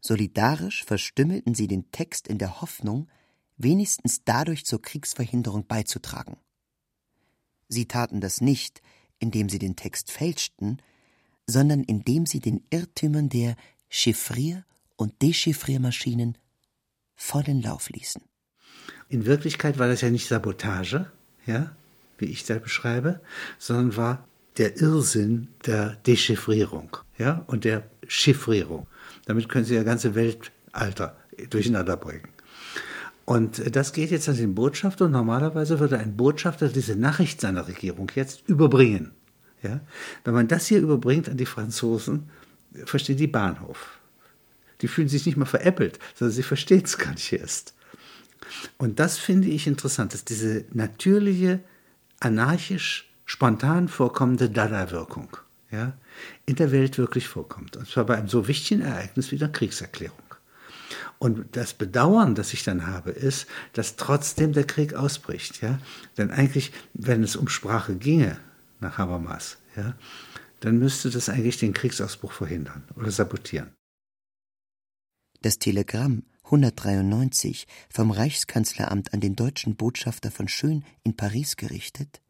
[0.00, 3.10] Solidarisch verstümmelten sie den Text in der Hoffnung,
[3.58, 6.38] wenigstens dadurch zur Kriegsverhinderung beizutragen.
[7.70, 8.82] Sie taten das nicht,
[9.20, 10.82] indem sie den Text fälschten,
[11.46, 13.56] sondern indem sie den Irrtümern der
[13.88, 14.64] Chiffrier-
[14.96, 16.36] und Dechiffriermaschinen
[17.14, 18.22] vollen Lauf ließen.
[19.08, 21.10] In Wirklichkeit war das ja nicht Sabotage,
[21.46, 21.74] ja,
[22.18, 23.20] wie ich da beschreibe,
[23.58, 24.28] sondern war
[24.58, 28.88] der Irrsinn der Dechiffrierung, ja, und der Chiffrierung.
[29.26, 31.16] Damit können Sie ja ganze Weltalter
[31.50, 32.28] durcheinander bringen.
[33.30, 37.68] Und das geht jetzt an den Botschafter und normalerweise würde ein Botschafter diese Nachricht seiner
[37.68, 39.12] Regierung jetzt überbringen.
[39.62, 39.78] Ja?
[40.24, 42.28] Wenn man das hier überbringt an die Franzosen,
[42.86, 44.00] verstehen die Bahnhof.
[44.80, 47.74] Die fühlen sich nicht mal veräppelt, sondern sie verstehen es gar nicht erst.
[48.78, 51.60] Und das finde ich interessant, dass diese natürliche,
[52.18, 55.36] anarchisch, spontan vorkommende Dada-Wirkung
[55.70, 55.92] ja,
[56.46, 57.76] in der Welt wirklich vorkommt.
[57.76, 60.29] Und zwar bei einem so wichtigen Ereignis wie der Kriegserklärung.
[61.22, 65.60] Und das Bedauern, das ich dann habe, ist, dass trotzdem der Krieg ausbricht.
[65.60, 65.78] Ja?
[66.16, 68.38] Denn eigentlich, wenn es um Sprache ginge,
[68.80, 69.94] nach Habermas, ja,
[70.60, 73.74] dann müsste das eigentlich den Kriegsausbruch verhindern oder sabotieren.
[75.42, 82.22] Das Telegramm 193 vom Reichskanzleramt an den deutschen Botschafter von Schön in Paris gerichtet,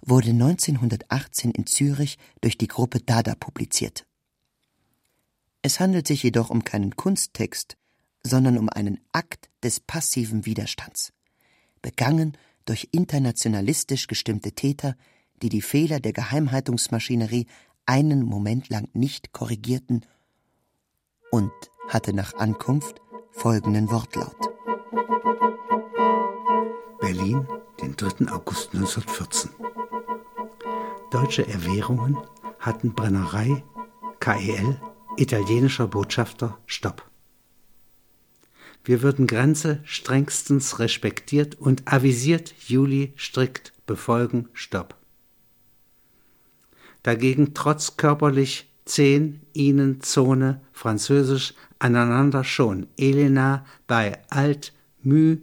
[0.00, 4.06] wurde 1918 in Zürich durch die Gruppe Dada publiziert.
[5.62, 7.77] Es handelt sich jedoch um keinen Kunsttext,
[8.22, 11.12] sondern um einen Akt des passiven Widerstands,
[11.82, 14.96] begangen durch internationalistisch gestimmte Täter,
[15.42, 17.46] die die Fehler der Geheimhaltungsmaschinerie
[17.86, 20.04] einen Moment lang nicht korrigierten
[21.30, 21.52] und
[21.88, 23.00] hatte nach Ankunft
[23.30, 24.36] folgenden Wortlaut.
[27.00, 27.48] Berlin,
[27.80, 28.30] den 3.
[28.30, 29.50] August 1914.
[31.10, 32.18] Deutsche Erwährungen
[32.58, 33.64] hatten Brennerei,
[34.20, 34.78] KEL,
[35.16, 37.07] italienischer Botschafter, Stopp.
[38.88, 44.96] Wir würden Grenze strengstens respektiert und avisiert Juli strikt befolgen, Stopp.
[47.02, 52.86] Dagegen trotz körperlich zehn ihnen Zone Französisch aneinander schon.
[52.96, 54.72] Elena bei Alt,
[55.02, 55.36] Mü,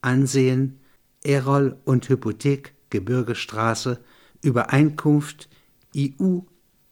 [0.00, 0.78] Ansehen,
[1.24, 3.98] Erol und Hypothek, Gebirgestraße,
[4.40, 5.48] Übereinkunft,
[5.96, 6.44] IU,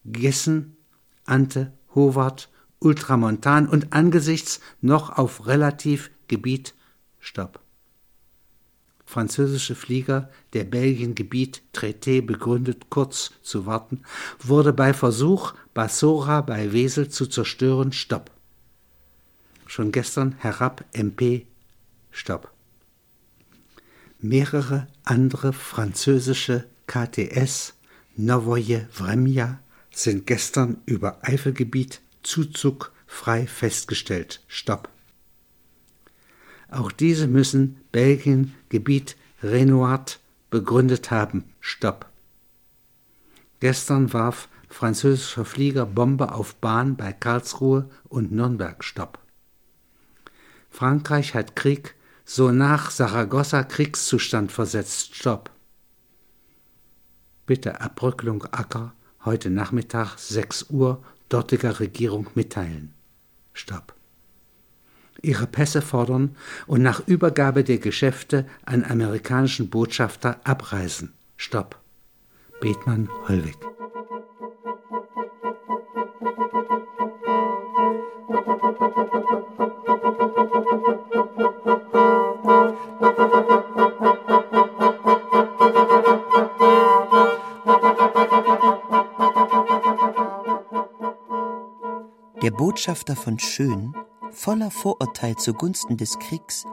[0.04, 0.76] Gessen,
[1.26, 2.50] Ante, Howard,
[2.82, 6.74] Ultramontan und angesichts noch auf relativ Gebiet
[7.20, 7.60] Stopp.
[9.04, 14.00] Französische Flieger, der Belgien-Gebiet Traité begründet kurz zu warten,
[14.38, 18.30] wurde bei Versuch, Bassora bei Wesel zu zerstören, Stopp.
[19.66, 21.46] Schon gestern herab MP,
[22.10, 22.50] Stopp.
[24.18, 27.74] Mehrere andere französische KTS,
[28.16, 29.58] Novoje Vremja,
[29.90, 34.42] sind gestern über Eifelgebiet Zuzug frei festgestellt.
[34.46, 34.88] Stopp.
[36.70, 40.04] Auch diese müssen Belgien Gebiet Renoir
[40.50, 41.44] begründet haben.
[41.60, 42.06] Stopp.
[43.60, 48.82] Gestern warf französischer Flieger Bombe auf Bahn bei Karlsruhe und Nürnberg.
[48.82, 49.18] Stopp.
[50.70, 55.14] Frankreich hat Krieg so nach Saragossa Kriegszustand versetzt.
[55.14, 55.50] Stopp.
[57.46, 61.02] Bitte Abrücklung Acker heute Nachmittag 6 Uhr
[61.32, 62.94] dortiger Regierung mitteilen.
[63.52, 63.94] Stopp
[65.22, 71.14] ihre Pässe fordern und nach Übergabe der Geschäfte an amerikanischen Botschafter abreisen.
[71.36, 71.80] Stopp.
[72.60, 73.56] Bethmann Hollweg.
[73.60, 73.72] Der
[92.62, 93.92] Botschafter von Schön
[94.30, 96.64] voller Vorurteil zugunsten des Kriegs,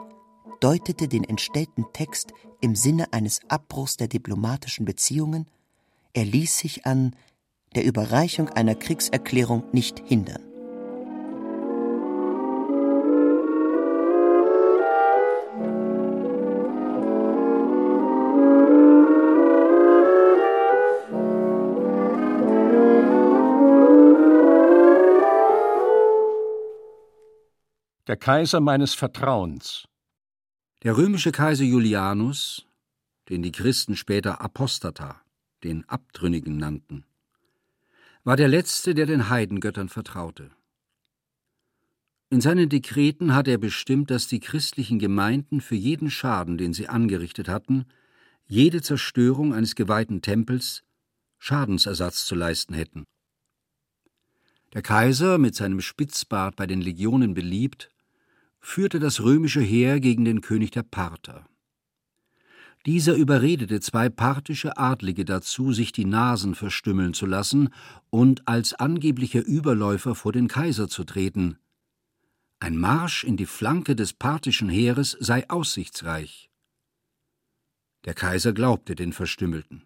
[0.59, 5.47] deutete den entstellten Text im Sinne eines Abbruchs der diplomatischen Beziehungen,
[6.13, 7.15] er ließ sich an
[7.73, 10.48] der Überreichung einer Kriegserklärung nicht hindern.
[28.09, 29.87] Der Kaiser meines Vertrauens.
[30.81, 32.65] Der römische Kaiser Julianus,
[33.29, 35.21] den die Christen später Apostata,
[35.63, 37.05] den Abtrünnigen nannten,
[38.23, 40.49] war der letzte, der den Heidengöttern vertraute.
[42.31, 46.87] In seinen Dekreten hat er bestimmt, dass die christlichen Gemeinden für jeden Schaden, den sie
[46.87, 47.85] angerichtet hatten,
[48.47, 50.81] jede Zerstörung eines geweihten Tempels
[51.37, 53.03] Schadensersatz zu leisten hätten.
[54.73, 57.91] Der Kaiser, mit seinem Spitzbart bei den Legionen beliebt,
[58.59, 61.45] führte das römische Heer gegen den König der Parther.
[62.85, 67.69] Dieser überredete zwei parthische Adlige dazu, sich die Nasen verstümmeln zu lassen
[68.09, 71.57] und als angeblicher Überläufer vor den Kaiser zu treten.
[72.61, 76.49] Ein Marsch in die Flanke des parthischen Heeres sei aussichtsreich.
[78.05, 79.83] Der Kaiser glaubte den Verstümmelten.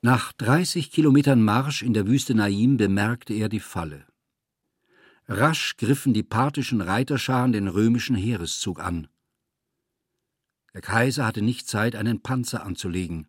[0.00, 4.06] Nach 30 Kilometern Marsch in der Wüste Naim bemerkte er die Falle.
[5.28, 9.08] Rasch griffen die parthischen Reiterscharen den römischen Heereszug an.
[10.72, 13.26] Der Kaiser hatte nicht Zeit, einen Panzer anzulegen.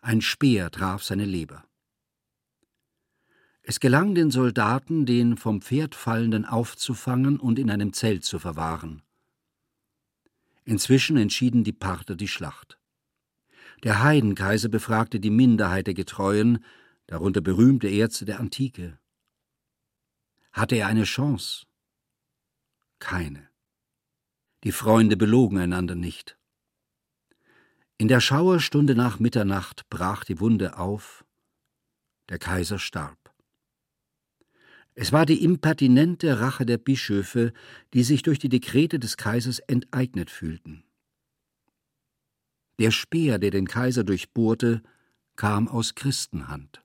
[0.00, 1.64] Ein Speer traf seine Leber.
[3.62, 9.02] Es gelang den Soldaten, den vom Pferd fallenden aufzufangen und in einem Zelt zu verwahren.
[10.64, 12.78] Inzwischen entschieden die Parther die Schlacht.
[13.82, 16.64] Der Heidenkaiser befragte die Minderheit der Getreuen,
[17.06, 18.98] darunter berühmte Ärzte der Antike.
[20.52, 21.66] Hatte er eine Chance?
[22.98, 23.48] Keine.
[24.64, 26.36] Die Freunde belogen einander nicht.
[27.96, 31.24] In der Schauerstunde nach Mitternacht brach die Wunde auf,
[32.28, 33.34] der Kaiser starb.
[34.94, 37.52] Es war die impertinente Rache der Bischöfe,
[37.94, 40.82] die sich durch die Dekrete des Kaisers enteignet fühlten.
[42.80, 44.82] Der Speer, der den Kaiser durchbohrte,
[45.36, 46.82] kam aus Christenhand.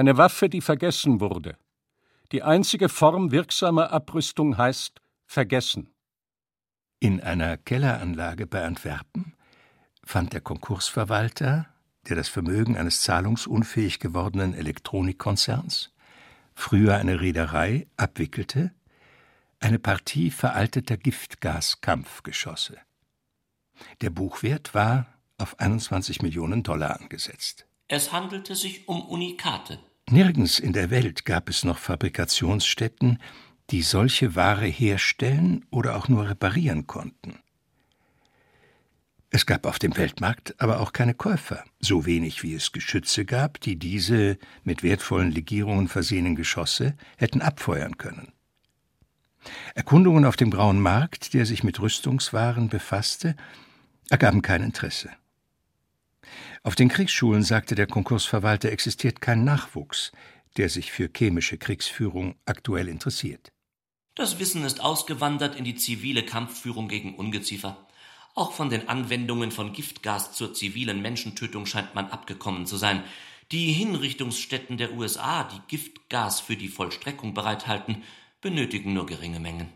[0.00, 1.58] Eine Waffe, die vergessen wurde.
[2.32, 5.90] Die einzige Form wirksamer Abrüstung heißt vergessen.
[7.00, 9.34] In einer Kelleranlage bei Antwerpen
[10.02, 11.66] fand der Konkursverwalter,
[12.08, 15.92] der das Vermögen eines zahlungsunfähig gewordenen Elektronikkonzerns,
[16.54, 18.72] früher eine Reederei, abwickelte,
[19.58, 22.78] eine Partie veralteter Giftgaskampfgeschosse.
[24.00, 27.66] Der Buchwert war auf 21 Millionen Dollar angesetzt.
[27.86, 29.78] Es handelte sich um Unikate.
[30.12, 33.18] Nirgends in der Welt gab es noch Fabrikationsstätten,
[33.70, 37.38] die solche Ware herstellen oder auch nur reparieren konnten.
[39.30, 43.60] Es gab auf dem Weltmarkt aber auch keine Käufer, so wenig wie es Geschütze gab,
[43.60, 48.32] die diese mit wertvollen Legierungen versehenen Geschosse hätten abfeuern können.
[49.76, 53.36] Erkundungen auf dem grauen Markt, der sich mit Rüstungswaren befasste,
[54.08, 55.10] ergaben kein Interesse.
[56.62, 60.12] Auf den Kriegsschulen, sagte der Konkursverwalter, existiert kein Nachwuchs,
[60.56, 63.52] der sich für chemische Kriegsführung aktuell interessiert.
[64.14, 67.86] Das Wissen ist ausgewandert in die zivile Kampfführung gegen Ungeziefer.
[68.34, 73.02] Auch von den Anwendungen von Giftgas zur zivilen Menschentötung scheint man abgekommen zu sein.
[73.50, 78.02] Die Hinrichtungsstätten der USA, die Giftgas für die Vollstreckung bereithalten,
[78.40, 79.68] benötigen nur geringe Mengen.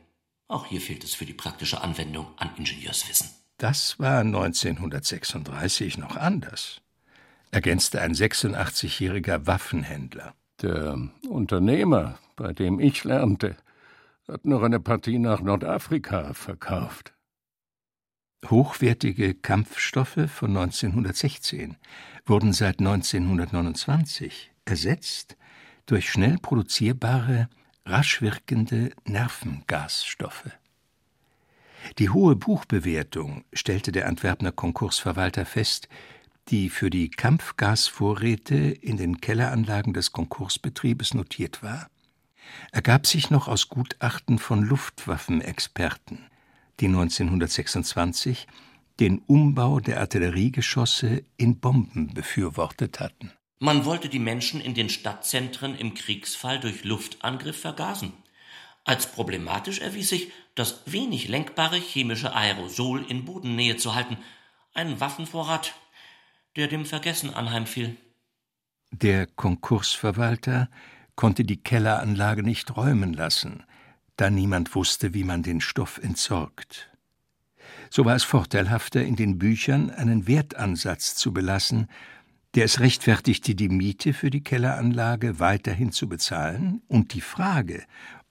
[0.47, 3.31] Auch hier fehlt es für die praktische Anwendung an Ingenieurswissen.
[3.59, 6.81] Das war 1936 noch anders,
[7.51, 10.35] ergänzte ein 86-jähriger Waffenhändler.
[10.61, 10.99] Der
[11.29, 13.57] Unternehmer, bei dem ich lernte,
[14.27, 17.15] hat noch eine Partie nach Nordafrika verkauft.
[18.51, 21.77] Hochwertige Kampfstoffe von 1916
[22.27, 25.37] wurden seit 1929 ersetzt
[25.87, 27.49] durch schnell produzierbare,
[27.87, 30.51] rasch wirkende Nervengasstoffe.
[31.99, 35.89] Die hohe Buchbewertung, stellte der Antwerpner Konkursverwalter fest,
[36.49, 41.89] die für die Kampfgasvorräte in den Kelleranlagen des Konkursbetriebes notiert war,
[42.73, 46.19] ergab sich noch aus Gutachten von Luftwaffenexperten,
[46.81, 48.47] die 1926
[49.01, 53.33] den Umbau der Artilleriegeschosse in Bomben befürwortet hatten.
[53.59, 58.13] Man wollte die Menschen in den Stadtzentren im Kriegsfall durch Luftangriff vergasen.
[58.85, 64.19] Als problematisch erwies sich, das wenig lenkbare chemische Aerosol in Bodennähe zu halten,
[64.75, 65.75] ein Waffenvorrat,
[66.57, 67.97] der dem Vergessen anheimfiel.
[68.93, 70.69] Der Konkursverwalter
[71.17, 73.65] konnte die Kelleranlage nicht räumen lassen,
[74.17, 76.91] da niemand wusste, wie man den Stoff entsorgt.
[77.91, 81.89] So war es vorteilhafter, in den Büchern einen Wertansatz zu belassen,
[82.55, 87.85] der es rechtfertigte, die Miete für die Kelleranlage weiterhin zu bezahlen und die Frage,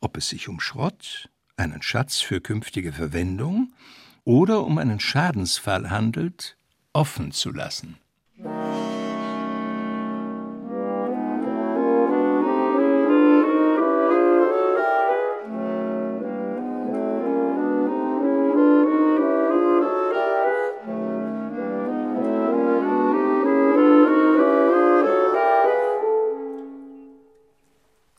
[0.03, 3.73] ob es sich um Schrott, einen Schatz für künftige Verwendung
[4.25, 6.57] oder um einen Schadensfall handelt,
[6.91, 7.97] offen zu lassen.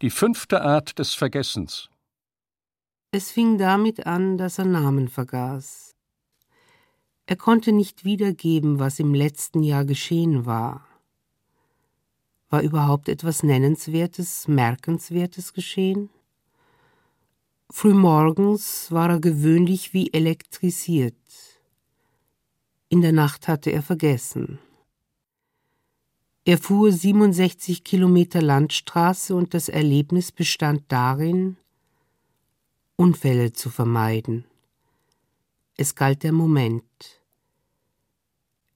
[0.05, 1.89] Die fünfte Art des Vergessens.
[3.11, 5.97] Es fing damit an, dass er Namen vergaß.
[7.25, 10.87] Er konnte nicht wiedergeben, was im letzten Jahr geschehen war.
[12.51, 16.11] War überhaupt etwas Nennenswertes, Merkenswertes geschehen?
[17.71, 21.17] Frühmorgens war er gewöhnlich wie elektrisiert.
[22.91, 24.59] In der Nacht hatte er vergessen.
[26.47, 31.57] Er fuhr 67 Kilometer Landstraße und das Erlebnis bestand darin,
[32.97, 34.45] Unfälle zu vermeiden.
[35.79, 36.85] Es galt der Moment.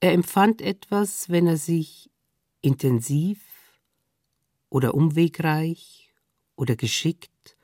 [0.00, 2.08] Er empfand etwas, wenn er sich
[2.62, 3.44] intensiv
[4.70, 6.14] oder umwegreich
[6.56, 7.58] oder geschickt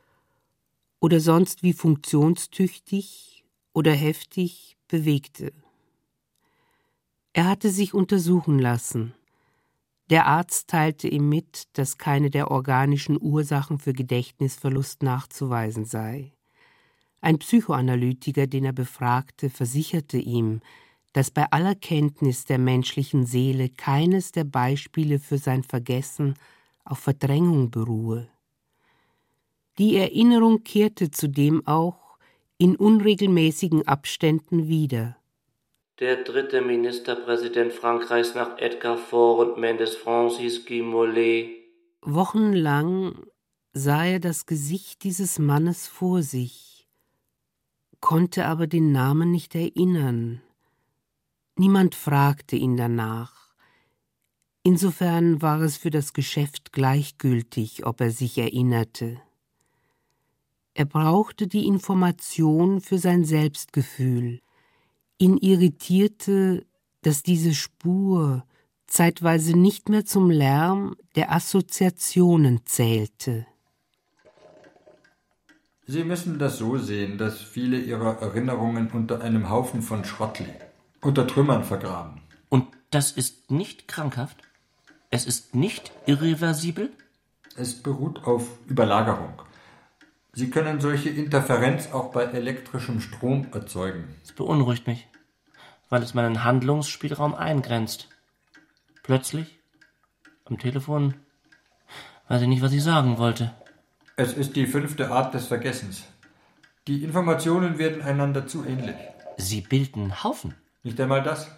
[1.00, 3.42] oder sonst wie funktionstüchtig
[3.72, 5.54] oder heftig bewegte.
[7.32, 9.14] Er hatte sich untersuchen lassen
[10.10, 16.32] der Arzt teilte ihm mit, dass keine der organischen Ursachen für Gedächtnisverlust nachzuweisen sei.
[17.22, 20.60] Ein Psychoanalytiker, den er befragte, versicherte ihm,
[21.14, 26.34] dass bei aller Kenntnis der menschlichen Seele keines der Beispiele für sein Vergessen
[26.84, 28.28] auf Verdrängung beruhe.
[29.78, 32.18] Die Erinnerung kehrte zudem auch
[32.58, 35.16] in unregelmäßigen Abständen wieder
[36.00, 41.62] der dritte Ministerpräsident Frankreichs nach Edgar Faure und Mendes Francis Guy.
[42.02, 43.24] Wochenlang
[43.72, 46.88] sah er das Gesicht dieses Mannes vor sich,
[48.00, 50.42] konnte aber den Namen nicht erinnern.
[51.56, 53.54] Niemand fragte ihn danach.
[54.64, 59.20] Insofern war es für das Geschäft gleichgültig, ob er sich erinnerte.
[60.72, 64.40] Er brauchte die Information für sein Selbstgefühl,
[65.24, 66.66] Ihn irritierte,
[67.00, 68.44] dass diese Spur
[68.86, 73.46] zeitweise nicht mehr zum Lärm der Assoziationen zählte.
[75.86, 80.52] Sie müssen das so sehen, dass viele Ihrer Erinnerungen unter einem Haufen von Schrott liegen,
[81.00, 82.20] unter Trümmern vergraben.
[82.50, 84.36] Und das ist nicht krankhaft?
[85.08, 86.92] Es ist nicht irreversibel?
[87.56, 89.40] Es beruht auf Überlagerung.
[90.36, 94.16] Sie können solche Interferenz auch bei elektrischem Strom erzeugen.
[94.24, 95.06] Es beunruhigt mich,
[95.88, 98.08] weil es meinen Handlungsspielraum eingrenzt.
[99.04, 99.60] Plötzlich,
[100.44, 101.14] am Telefon,
[102.26, 103.54] weiß ich nicht, was ich sagen wollte.
[104.16, 106.02] Es ist die fünfte Art des Vergessens.
[106.88, 108.96] Die Informationen werden einander zu ähnlich.
[109.36, 110.54] Sie bilden Haufen.
[110.82, 111.48] Nicht einmal das.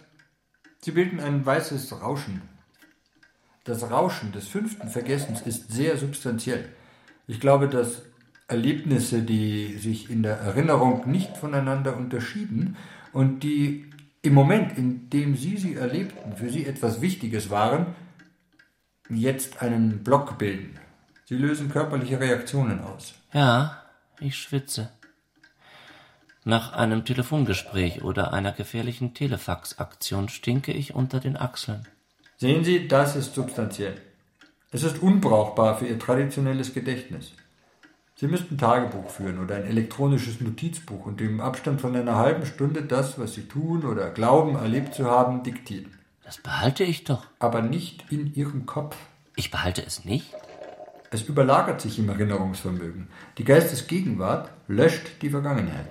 [0.79, 2.43] Sie bilden ein weißes Rauschen.
[3.63, 6.69] Das Rauschen des fünften Vergessens ist sehr substanziell.
[7.25, 8.03] Ich glaube, dass
[8.47, 12.77] Erlebnisse, die sich in der Erinnerung nicht voneinander unterschieden
[13.11, 13.89] und die
[14.21, 17.87] im Moment, in dem Sie sie erlebten, für Sie etwas Wichtiges waren,
[19.09, 20.79] jetzt einen Block bilden.
[21.25, 23.13] Sie lösen körperliche Reaktionen aus.
[23.33, 23.83] Ja,
[24.19, 24.89] ich schwitze.
[26.43, 31.85] Nach einem Telefongespräch oder einer gefährlichen Telefaxaktion stinke ich unter den Achseln.
[32.37, 33.95] Sehen Sie, das ist substanziell.
[34.71, 37.33] Es ist unbrauchbar für Ihr traditionelles Gedächtnis.
[38.19, 42.81] Sie müssten Tagebuch führen oder ein elektronisches Notizbuch und im Abstand von einer halben Stunde
[42.81, 45.95] das, was Sie tun oder glauben, erlebt zu haben, diktieren.
[46.23, 47.27] Das behalte ich doch.
[47.37, 48.97] Aber nicht in Ihrem Kopf.
[49.35, 50.33] Ich behalte es nicht?
[51.11, 53.07] Es überlagert sich im Erinnerungsvermögen.
[53.37, 55.85] Die Geistesgegenwart löscht die Vergangenheit.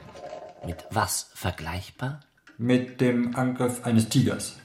[0.67, 2.19] Mit was vergleichbar?
[2.59, 4.57] Mit dem Angriff eines Tigers.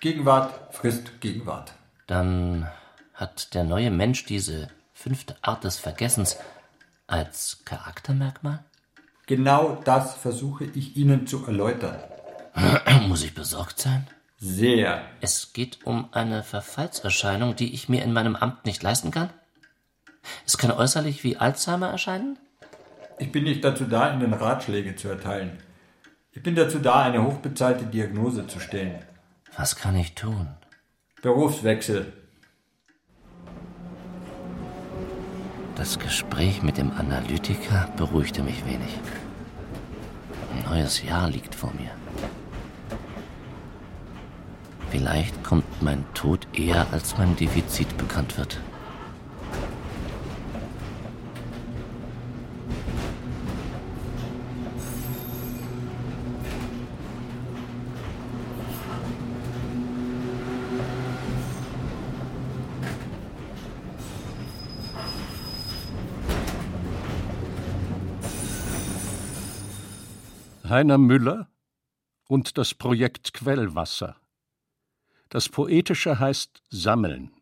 [0.00, 1.74] Gegenwart frisst Gegenwart.
[2.06, 2.70] Dann
[3.12, 6.38] hat der neue Mensch diese fünfte Art des Vergessens
[7.10, 8.64] als Charaktermerkmal?
[9.26, 11.96] Genau das versuche ich Ihnen zu erläutern.
[13.08, 14.06] Muss ich besorgt sein?
[14.38, 15.02] Sehr.
[15.20, 19.30] Es geht um eine Verfallserscheinung, die ich mir in meinem Amt nicht leisten kann?
[20.46, 22.38] Es kann äußerlich wie Alzheimer erscheinen?
[23.18, 25.58] Ich bin nicht dazu da, Ihnen Ratschläge zu erteilen.
[26.32, 29.04] Ich bin dazu da, eine hochbezahlte Diagnose zu stellen.
[29.56, 30.48] Was kann ich tun?
[31.20, 32.12] Berufswechsel.
[35.80, 38.98] Das Gespräch mit dem Analytiker beruhigte mich wenig.
[40.54, 41.88] Ein neues Jahr liegt vor mir.
[44.90, 48.60] Vielleicht kommt mein Tod eher, als mein Defizit bekannt wird.
[70.70, 71.50] Heiner Müller
[72.28, 74.16] und das Projekt Quellwasser.
[75.28, 77.32] Das Poetische heißt Sammeln.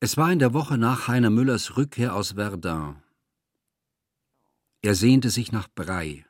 [0.00, 3.00] Es war in der Woche nach Heiner Müllers Rückkehr aus Verdun.
[4.82, 6.26] Er sehnte sich nach Brei.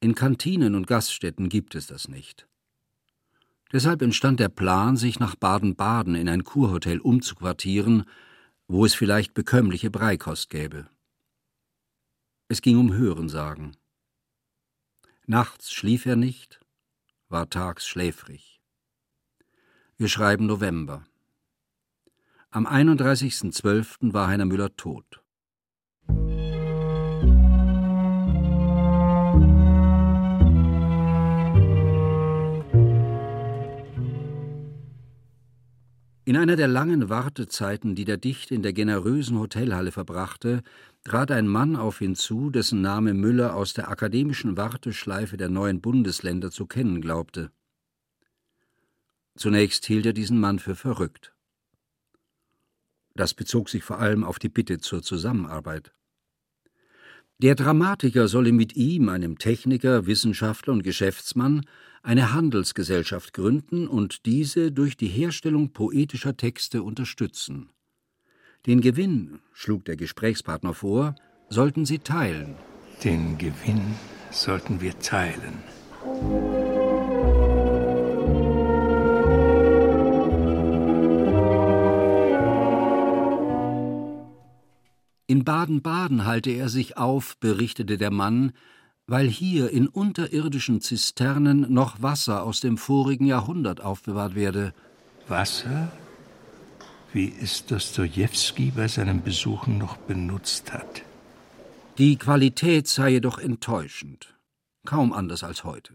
[0.00, 2.48] In Kantinen und Gaststätten gibt es das nicht.
[3.72, 8.04] Deshalb entstand der Plan, sich nach Baden-Baden in ein Kurhotel umzuquartieren,
[8.68, 10.88] wo es vielleicht bekömmliche Breikost gäbe.
[12.48, 13.76] Es ging um Hörensagen.
[15.28, 16.60] Nachts schlief er nicht,
[17.28, 18.60] war tags schläfrig.
[19.96, 21.04] Wir schreiben November.
[22.50, 24.12] Am 31.12.
[24.12, 25.24] war Heiner Müller tot.
[36.28, 40.64] In einer der langen Wartezeiten, die der Dichter in der generösen Hotelhalle verbrachte,
[41.04, 45.80] trat ein Mann auf ihn zu, dessen Name Müller aus der akademischen Warteschleife der neuen
[45.80, 47.52] Bundesländer zu kennen glaubte.
[49.36, 51.32] Zunächst hielt er diesen Mann für verrückt.
[53.14, 55.92] Das bezog sich vor allem auf die Bitte zur Zusammenarbeit.
[57.38, 61.66] Der Dramatiker solle mit ihm, einem Techniker, Wissenschaftler und Geschäftsmann,
[62.06, 67.70] eine Handelsgesellschaft gründen und diese durch die Herstellung poetischer Texte unterstützen.
[68.64, 71.16] Den Gewinn, schlug der Gesprächspartner vor,
[71.48, 72.54] sollten sie teilen.
[73.02, 73.82] Den Gewinn
[74.30, 75.64] sollten wir teilen.
[85.26, 88.52] In Baden-Baden halte er sich auf, berichtete der Mann,
[89.06, 94.74] weil hier in unterirdischen Zisternen noch Wasser aus dem vorigen Jahrhundert aufbewahrt werde.
[95.28, 95.92] Wasser,
[97.12, 101.02] wie es Dostojewski bei seinen Besuchen noch benutzt hat.
[101.98, 104.34] Die Qualität sei jedoch enttäuschend,
[104.84, 105.94] kaum anders als heute.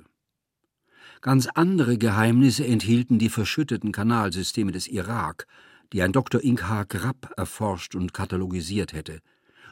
[1.20, 5.46] Ganz andere Geheimnisse enthielten die verschütteten Kanalsysteme des Irak,
[5.94, 6.42] die ein Dr.
[6.42, 9.22] Inkha Grapp erforscht und katalogisiert hätte.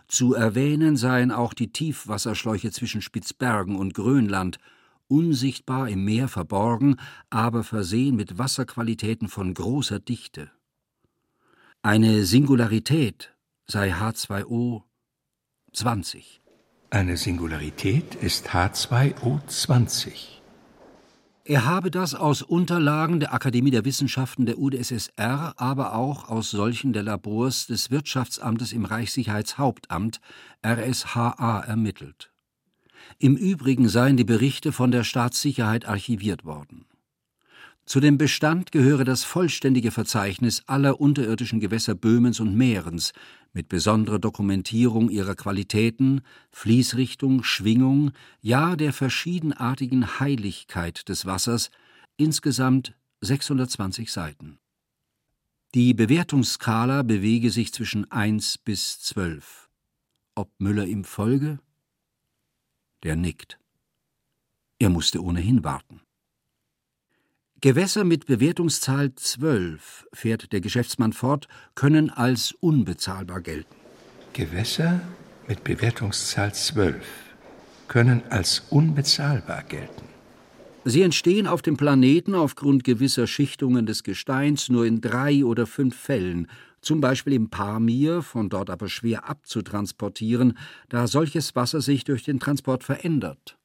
[0.09, 4.57] Zu erwähnen seien auch die Tiefwasserschläuche zwischen Spitzbergen und Grönland,
[5.07, 6.97] unsichtbar im Meer verborgen,
[7.29, 10.49] aber versehen mit Wasserqualitäten von großer Dichte.
[11.83, 13.35] Eine Singularität
[13.67, 14.81] sei H2O
[15.73, 16.41] 20.
[16.89, 20.38] Eine Singularität ist H2O 20.
[21.49, 26.93] Er habe das aus Unterlagen der Akademie der Wissenschaften der UdSSR, aber auch aus solchen
[26.93, 30.21] der Labors des Wirtschaftsamtes im Reichssicherheitshauptamt
[30.63, 32.31] RSHA ermittelt.
[33.17, 36.85] Im Übrigen seien die Berichte von der Staatssicherheit archiviert worden.
[37.89, 43.13] Zu dem Bestand gehöre das vollständige Verzeichnis aller unterirdischen Gewässer Böhmens und Mährens
[43.51, 46.21] mit besonderer Dokumentierung ihrer Qualitäten,
[46.51, 48.11] Fließrichtung, Schwingung,
[48.41, 51.71] ja der verschiedenartigen Heiligkeit des Wassers,
[52.15, 54.59] insgesamt 620 Seiten.
[55.73, 59.67] Die Bewertungsskala bewege sich zwischen 1 bis 12.
[60.35, 61.57] Ob Müller ihm folge?
[63.01, 63.57] Der nickt.
[64.77, 66.01] Er musste ohnehin warten.
[67.61, 73.75] Gewässer mit Bewertungszahl 12, fährt der Geschäftsmann fort, können als unbezahlbar gelten.
[74.31, 75.01] Gewässer
[75.45, 76.95] mit Bewertungszahl 12
[77.89, 80.05] können als unbezahlbar gelten.
[80.85, 85.97] Sie entstehen auf dem Planeten aufgrund gewisser Schichtungen des Gesteins nur in drei oder fünf
[85.97, 86.47] Fällen,
[86.79, 90.57] zum Beispiel im Pamir, von dort aber schwer abzutransportieren,
[90.87, 93.58] da solches Wasser sich durch den Transport verändert.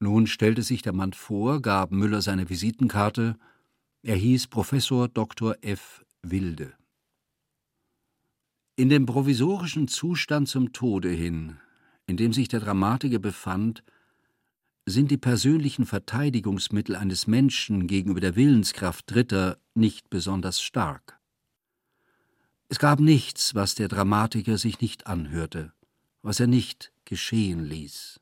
[0.00, 3.36] Nun stellte sich der Mann vor, gab Müller seine Visitenkarte.
[4.02, 5.56] Er hieß Professor Dr.
[5.62, 6.04] F.
[6.22, 6.74] Wilde.
[8.76, 11.58] In dem provisorischen Zustand zum Tode hin,
[12.06, 13.84] in dem sich der Dramatiker befand,
[14.86, 21.18] sind die persönlichen Verteidigungsmittel eines Menschen gegenüber der Willenskraft Dritter nicht besonders stark.
[22.68, 25.72] Es gab nichts, was der Dramatiker sich nicht anhörte,
[26.22, 28.20] was er nicht geschehen ließ.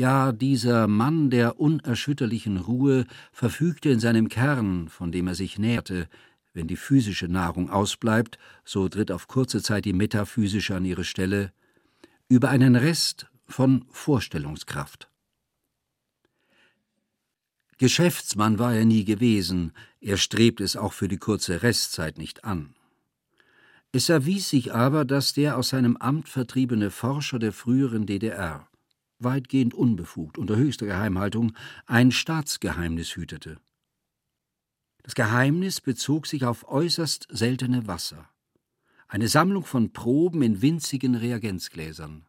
[0.00, 6.08] Ja, dieser Mann der unerschütterlichen Ruhe verfügte in seinem Kern, von dem er sich nährte,
[6.54, 11.52] wenn die physische Nahrung ausbleibt, so tritt auf kurze Zeit die metaphysische an ihre Stelle,
[12.28, 15.10] über einen Rest von Vorstellungskraft.
[17.78, 22.72] Geschäftsmann war er nie gewesen, er strebt es auch für die kurze Restzeit nicht an.
[23.90, 28.67] Es erwies sich aber, dass der aus seinem Amt vertriebene Forscher der früheren DDR
[29.18, 31.54] weitgehend unbefugt, unter höchster Geheimhaltung,
[31.86, 33.58] ein Staatsgeheimnis hütete.
[35.02, 38.28] Das Geheimnis bezog sich auf äußerst seltene Wasser,
[39.06, 42.26] eine Sammlung von Proben in winzigen Reagenzgläsern.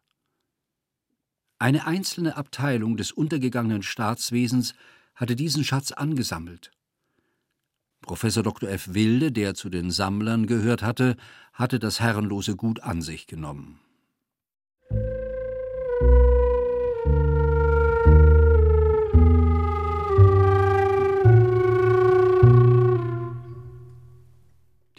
[1.57, 4.75] Eine einzelne Abteilung des untergegangenen Staatswesens
[5.13, 6.71] hatte diesen Schatz angesammelt.
[8.01, 8.69] Professor Dr.
[8.69, 8.93] F.
[8.93, 11.17] Wilde, der zu den Sammlern gehört hatte,
[11.51, 13.81] hatte das herrenlose Gut an sich genommen.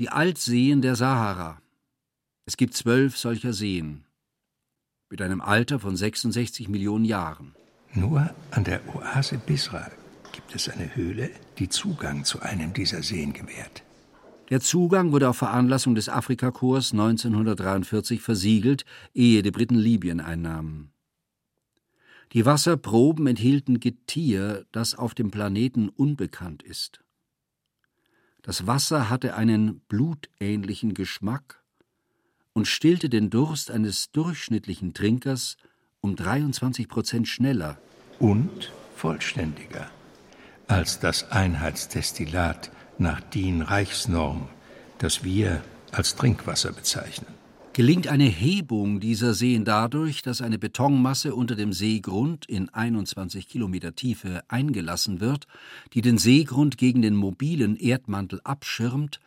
[0.01, 1.61] Die Altseen der Sahara.
[2.47, 4.07] Es gibt zwölf solcher Seen
[5.11, 7.55] mit einem Alter von 66 Millionen Jahren.
[7.93, 9.91] Nur an der Oase Bisra
[10.33, 11.29] gibt es eine Höhle,
[11.59, 13.83] die Zugang zu einem dieser Seen gewährt.
[14.49, 20.93] Der Zugang wurde auf Veranlassung des Afrikakorps 1943 versiegelt, ehe die Briten Libyen einnahmen.
[22.33, 27.03] Die Wasserproben enthielten Getier, das auf dem Planeten unbekannt ist.
[28.43, 31.62] Das Wasser hatte einen blutähnlichen Geschmack
[32.53, 35.57] und stillte den Durst eines durchschnittlichen Trinkers
[36.01, 37.78] um 23 Prozent schneller
[38.18, 39.91] und vollständiger
[40.66, 44.49] als das Einheitsdestillat nach DIN Reichsnorm,
[44.99, 47.39] das wir als Trinkwasser bezeichnen.
[47.73, 53.95] Gelingt eine Hebung dieser Seen dadurch, dass eine Betonmasse unter dem Seegrund in 21 Kilometer
[53.95, 55.47] Tiefe eingelassen wird,
[55.93, 59.21] die den Seegrund gegen den mobilen Erdmantel abschirmt,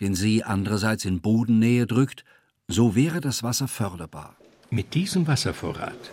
[0.00, 2.24] den See andererseits in Bodennähe drückt,
[2.66, 4.36] so wäre das Wasser förderbar.
[4.70, 6.12] Mit diesem Wasservorrat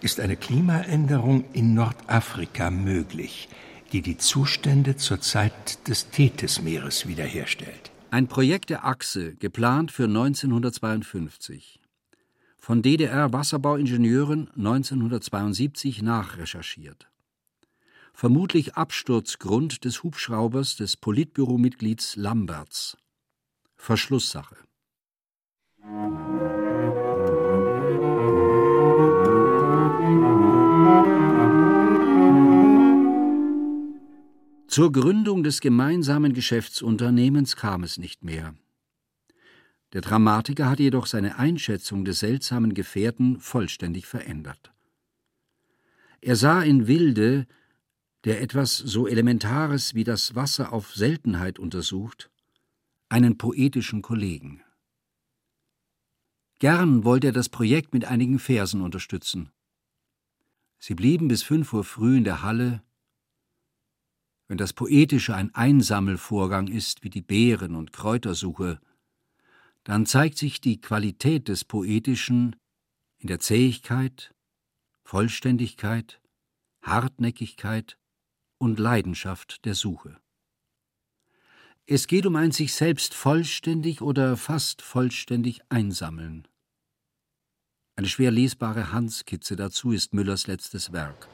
[0.00, 3.48] ist eine Klimaänderung in Nordafrika möglich,
[3.92, 7.89] die die Zustände zur Zeit des Tethysmeeres wiederherstellt.
[8.12, 11.80] Ein Projekt der Achse, geplant für 1952.
[12.58, 17.08] Von DDR-Wasserbauingenieuren 1972 nachrecherchiert.
[18.12, 22.96] Vermutlich Absturzgrund des Hubschraubers des Politbüromitglieds Lamberts.
[23.76, 24.56] Verschlusssache.
[34.70, 38.54] Zur Gründung des gemeinsamen Geschäftsunternehmens kam es nicht mehr.
[39.92, 44.72] Der Dramatiker hatte jedoch seine Einschätzung des seltsamen Gefährten vollständig verändert.
[46.20, 47.48] Er sah in Wilde,
[48.22, 52.30] der etwas so Elementares wie das Wasser auf Seltenheit untersucht,
[53.08, 54.62] einen poetischen Kollegen.
[56.60, 59.50] Gern wollte er das Projekt mit einigen Versen unterstützen.
[60.78, 62.84] Sie blieben bis fünf Uhr früh in der Halle,
[64.50, 68.80] wenn das Poetische ein Einsammelvorgang ist wie die Beeren- und Kräutersuche,
[69.84, 72.56] dann zeigt sich die Qualität des Poetischen
[73.18, 74.34] in der Zähigkeit,
[75.04, 76.20] Vollständigkeit,
[76.82, 77.96] Hartnäckigkeit
[78.58, 80.20] und Leidenschaft der Suche.
[81.86, 86.48] Es geht um ein sich selbst vollständig oder fast vollständig einsammeln.
[87.94, 91.28] Eine schwer lesbare Handskizze dazu ist Müllers letztes Werk.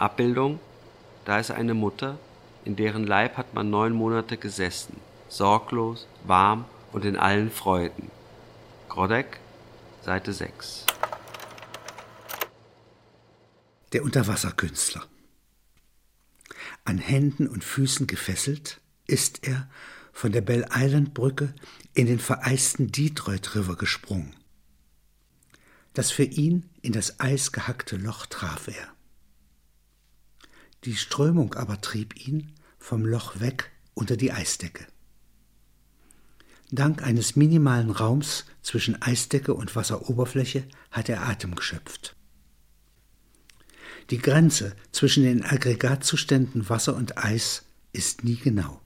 [0.00, 0.60] Abbildung,
[1.26, 2.18] da ist eine Mutter,
[2.64, 4.96] in deren Leib hat man neun Monate gesessen,
[5.28, 8.10] sorglos, warm und in allen Freuden.
[8.88, 9.40] Grodek,
[10.02, 10.86] Seite 6.
[13.92, 15.04] Der Unterwasserkünstler.
[16.86, 19.68] An Händen und Füßen gefesselt ist er
[20.14, 21.52] von der Bell Island Brücke
[21.92, 24.34] in den vereisten Detroit River gesprungen.
[25.92, 28.88] Das für ihn in das Eis gehackte Loch traf er.
[30.84, 34.86] Die Strömung aber trieb ihn vom Loch weg unter die Eisdecke.
[36.70, 42.16] Dank eines minimalen Raums zwischen Eisdecke und Wasseroberfläche hat er Atem geschöpft.
[44.10, 48.80] Die Grenze zwischen den Aggregatzuständen Wasser und Eis ist nie genau.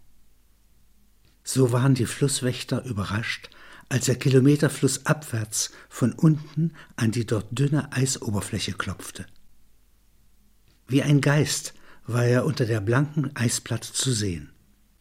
[1.44, 3.50] So waren die Flusswächter überrascht,
[3.88, 9.26] als er kilometerflussabwärts von unten an die dort dünne Eisoberfläche klopfte.
[10.88, 11.74] Wie ein Geist
[12.06, 14.50] war er unter der blanken Eisplatte zu sehen,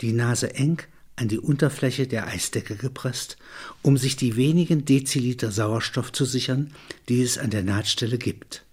[0.01, 0.82] die Nase eng
[1.16, 3.38] an die Unterfläche der Eisdecke gepresst,
[3.82, 6.74] um sich die wenigen Deziliter Sauerstoff zu sichern,
[7.10, 8.66] die es an der Nahtstelle gibt.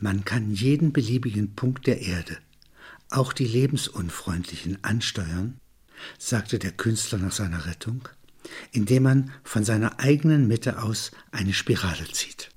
[0.00, 2.38] Man kann jeden beliebigen Punkt der Erde,
[3.10, 5.58] auch die lebensunfreundlichen, ansteuern,
[6.18, 8.08] sagte der Künstler nach seiner Rettung,
[8.72, 12.50] indem man von seiner eigenen Mitte aus eine Spirale zieht.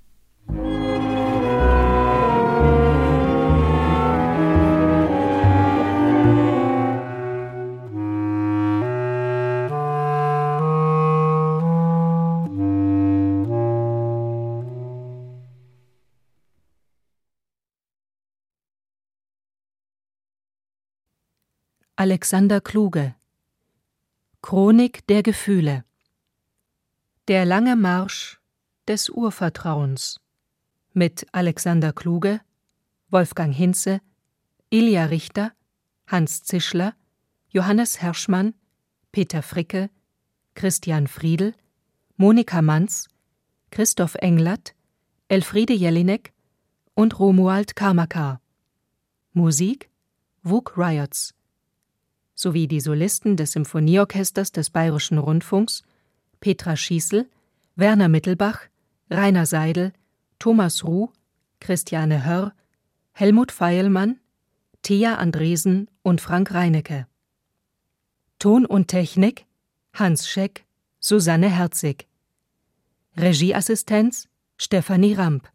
[22.04, 23.14] Alexander Kluge.
[24.42, 25.86] Chronik der Gefühle.
[27.28, 28.42] Der lange Marsch
[28.88, 30.20] des Urvertrauens.
[30.94, 32.42] Mit Alexander Kluge,
[33.12, 34.02] Wolfgang Hinze,
[34.72, 35.52] Ilja Richter,
[36.08, 36.96] Hans Zischler,
[37.50, 38.56] Johannes Herschmann,
[39.12, 39.92] Peter Fricke,
[40.56, 41.54] Christian Friedel,
[42.18, 43.10] Monika Manz,
[43.70, 44.74] Christoph Englert,
[45.28, 46.34] Elfriede Jelinek
[46.96, 48.42] und Romuald Karmakar.
[49.34, 49.92] Musik
[50.42, 51.36] Wug Riots
[52.42, 55.84] sowie die Solisten des Symphonieorchesters des Bayerischen Rundfunks
[56.40, 57.30] Petra Schießel,
[57.76, 58.62] Werner Mittelbach,
[59.12, 59.94] Rainer Seidel,
[60.40, 61.10] Thomas Ruh,
[61.60, 62.54] Christiane Hörr,
[63.12, 64.20] Helmut Feilmann,
[64.82, 67.06] Thea Andresen und Frank Reinecke.
[68.40, 69.46] Ton und Technik
[69.94, 70.66] Hans Scheck,
[71.00, 72.08] Susanne Herzig.
[73.18, 74.28] Regieassistenz
[74.58, 75.48] Stefanie Ramp.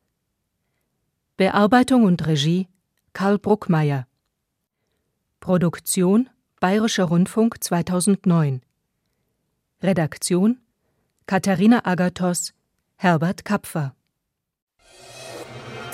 [1.37, 2.69] Bearbeitung und Regie
[3.13, 4.07] Karl Bruckmeier.
[5.41, 6.29] Produktion
[6.67, 8.61] Bayerischer Rundfunk 2009.
[9.85, 10.59] Redaktion
[11.27, 12.55] Katharina Agathos,
[12.97, 13.95] Herbert Kapfer.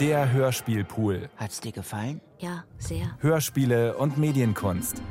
[0.00, 1.28] Der Hörspielpool.
[1.36, 2.22] Hat's dir gefallen?
[2.38, 3.18] Ja, sehr.
[3.20, 5.02] Hörspiele und Medienkunst.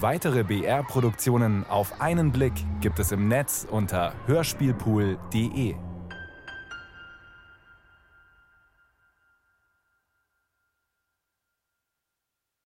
[0.00, 5.74] Weitere BR-Produktionen auf einen Blick gibt es im Netz unter hörspielpool.de.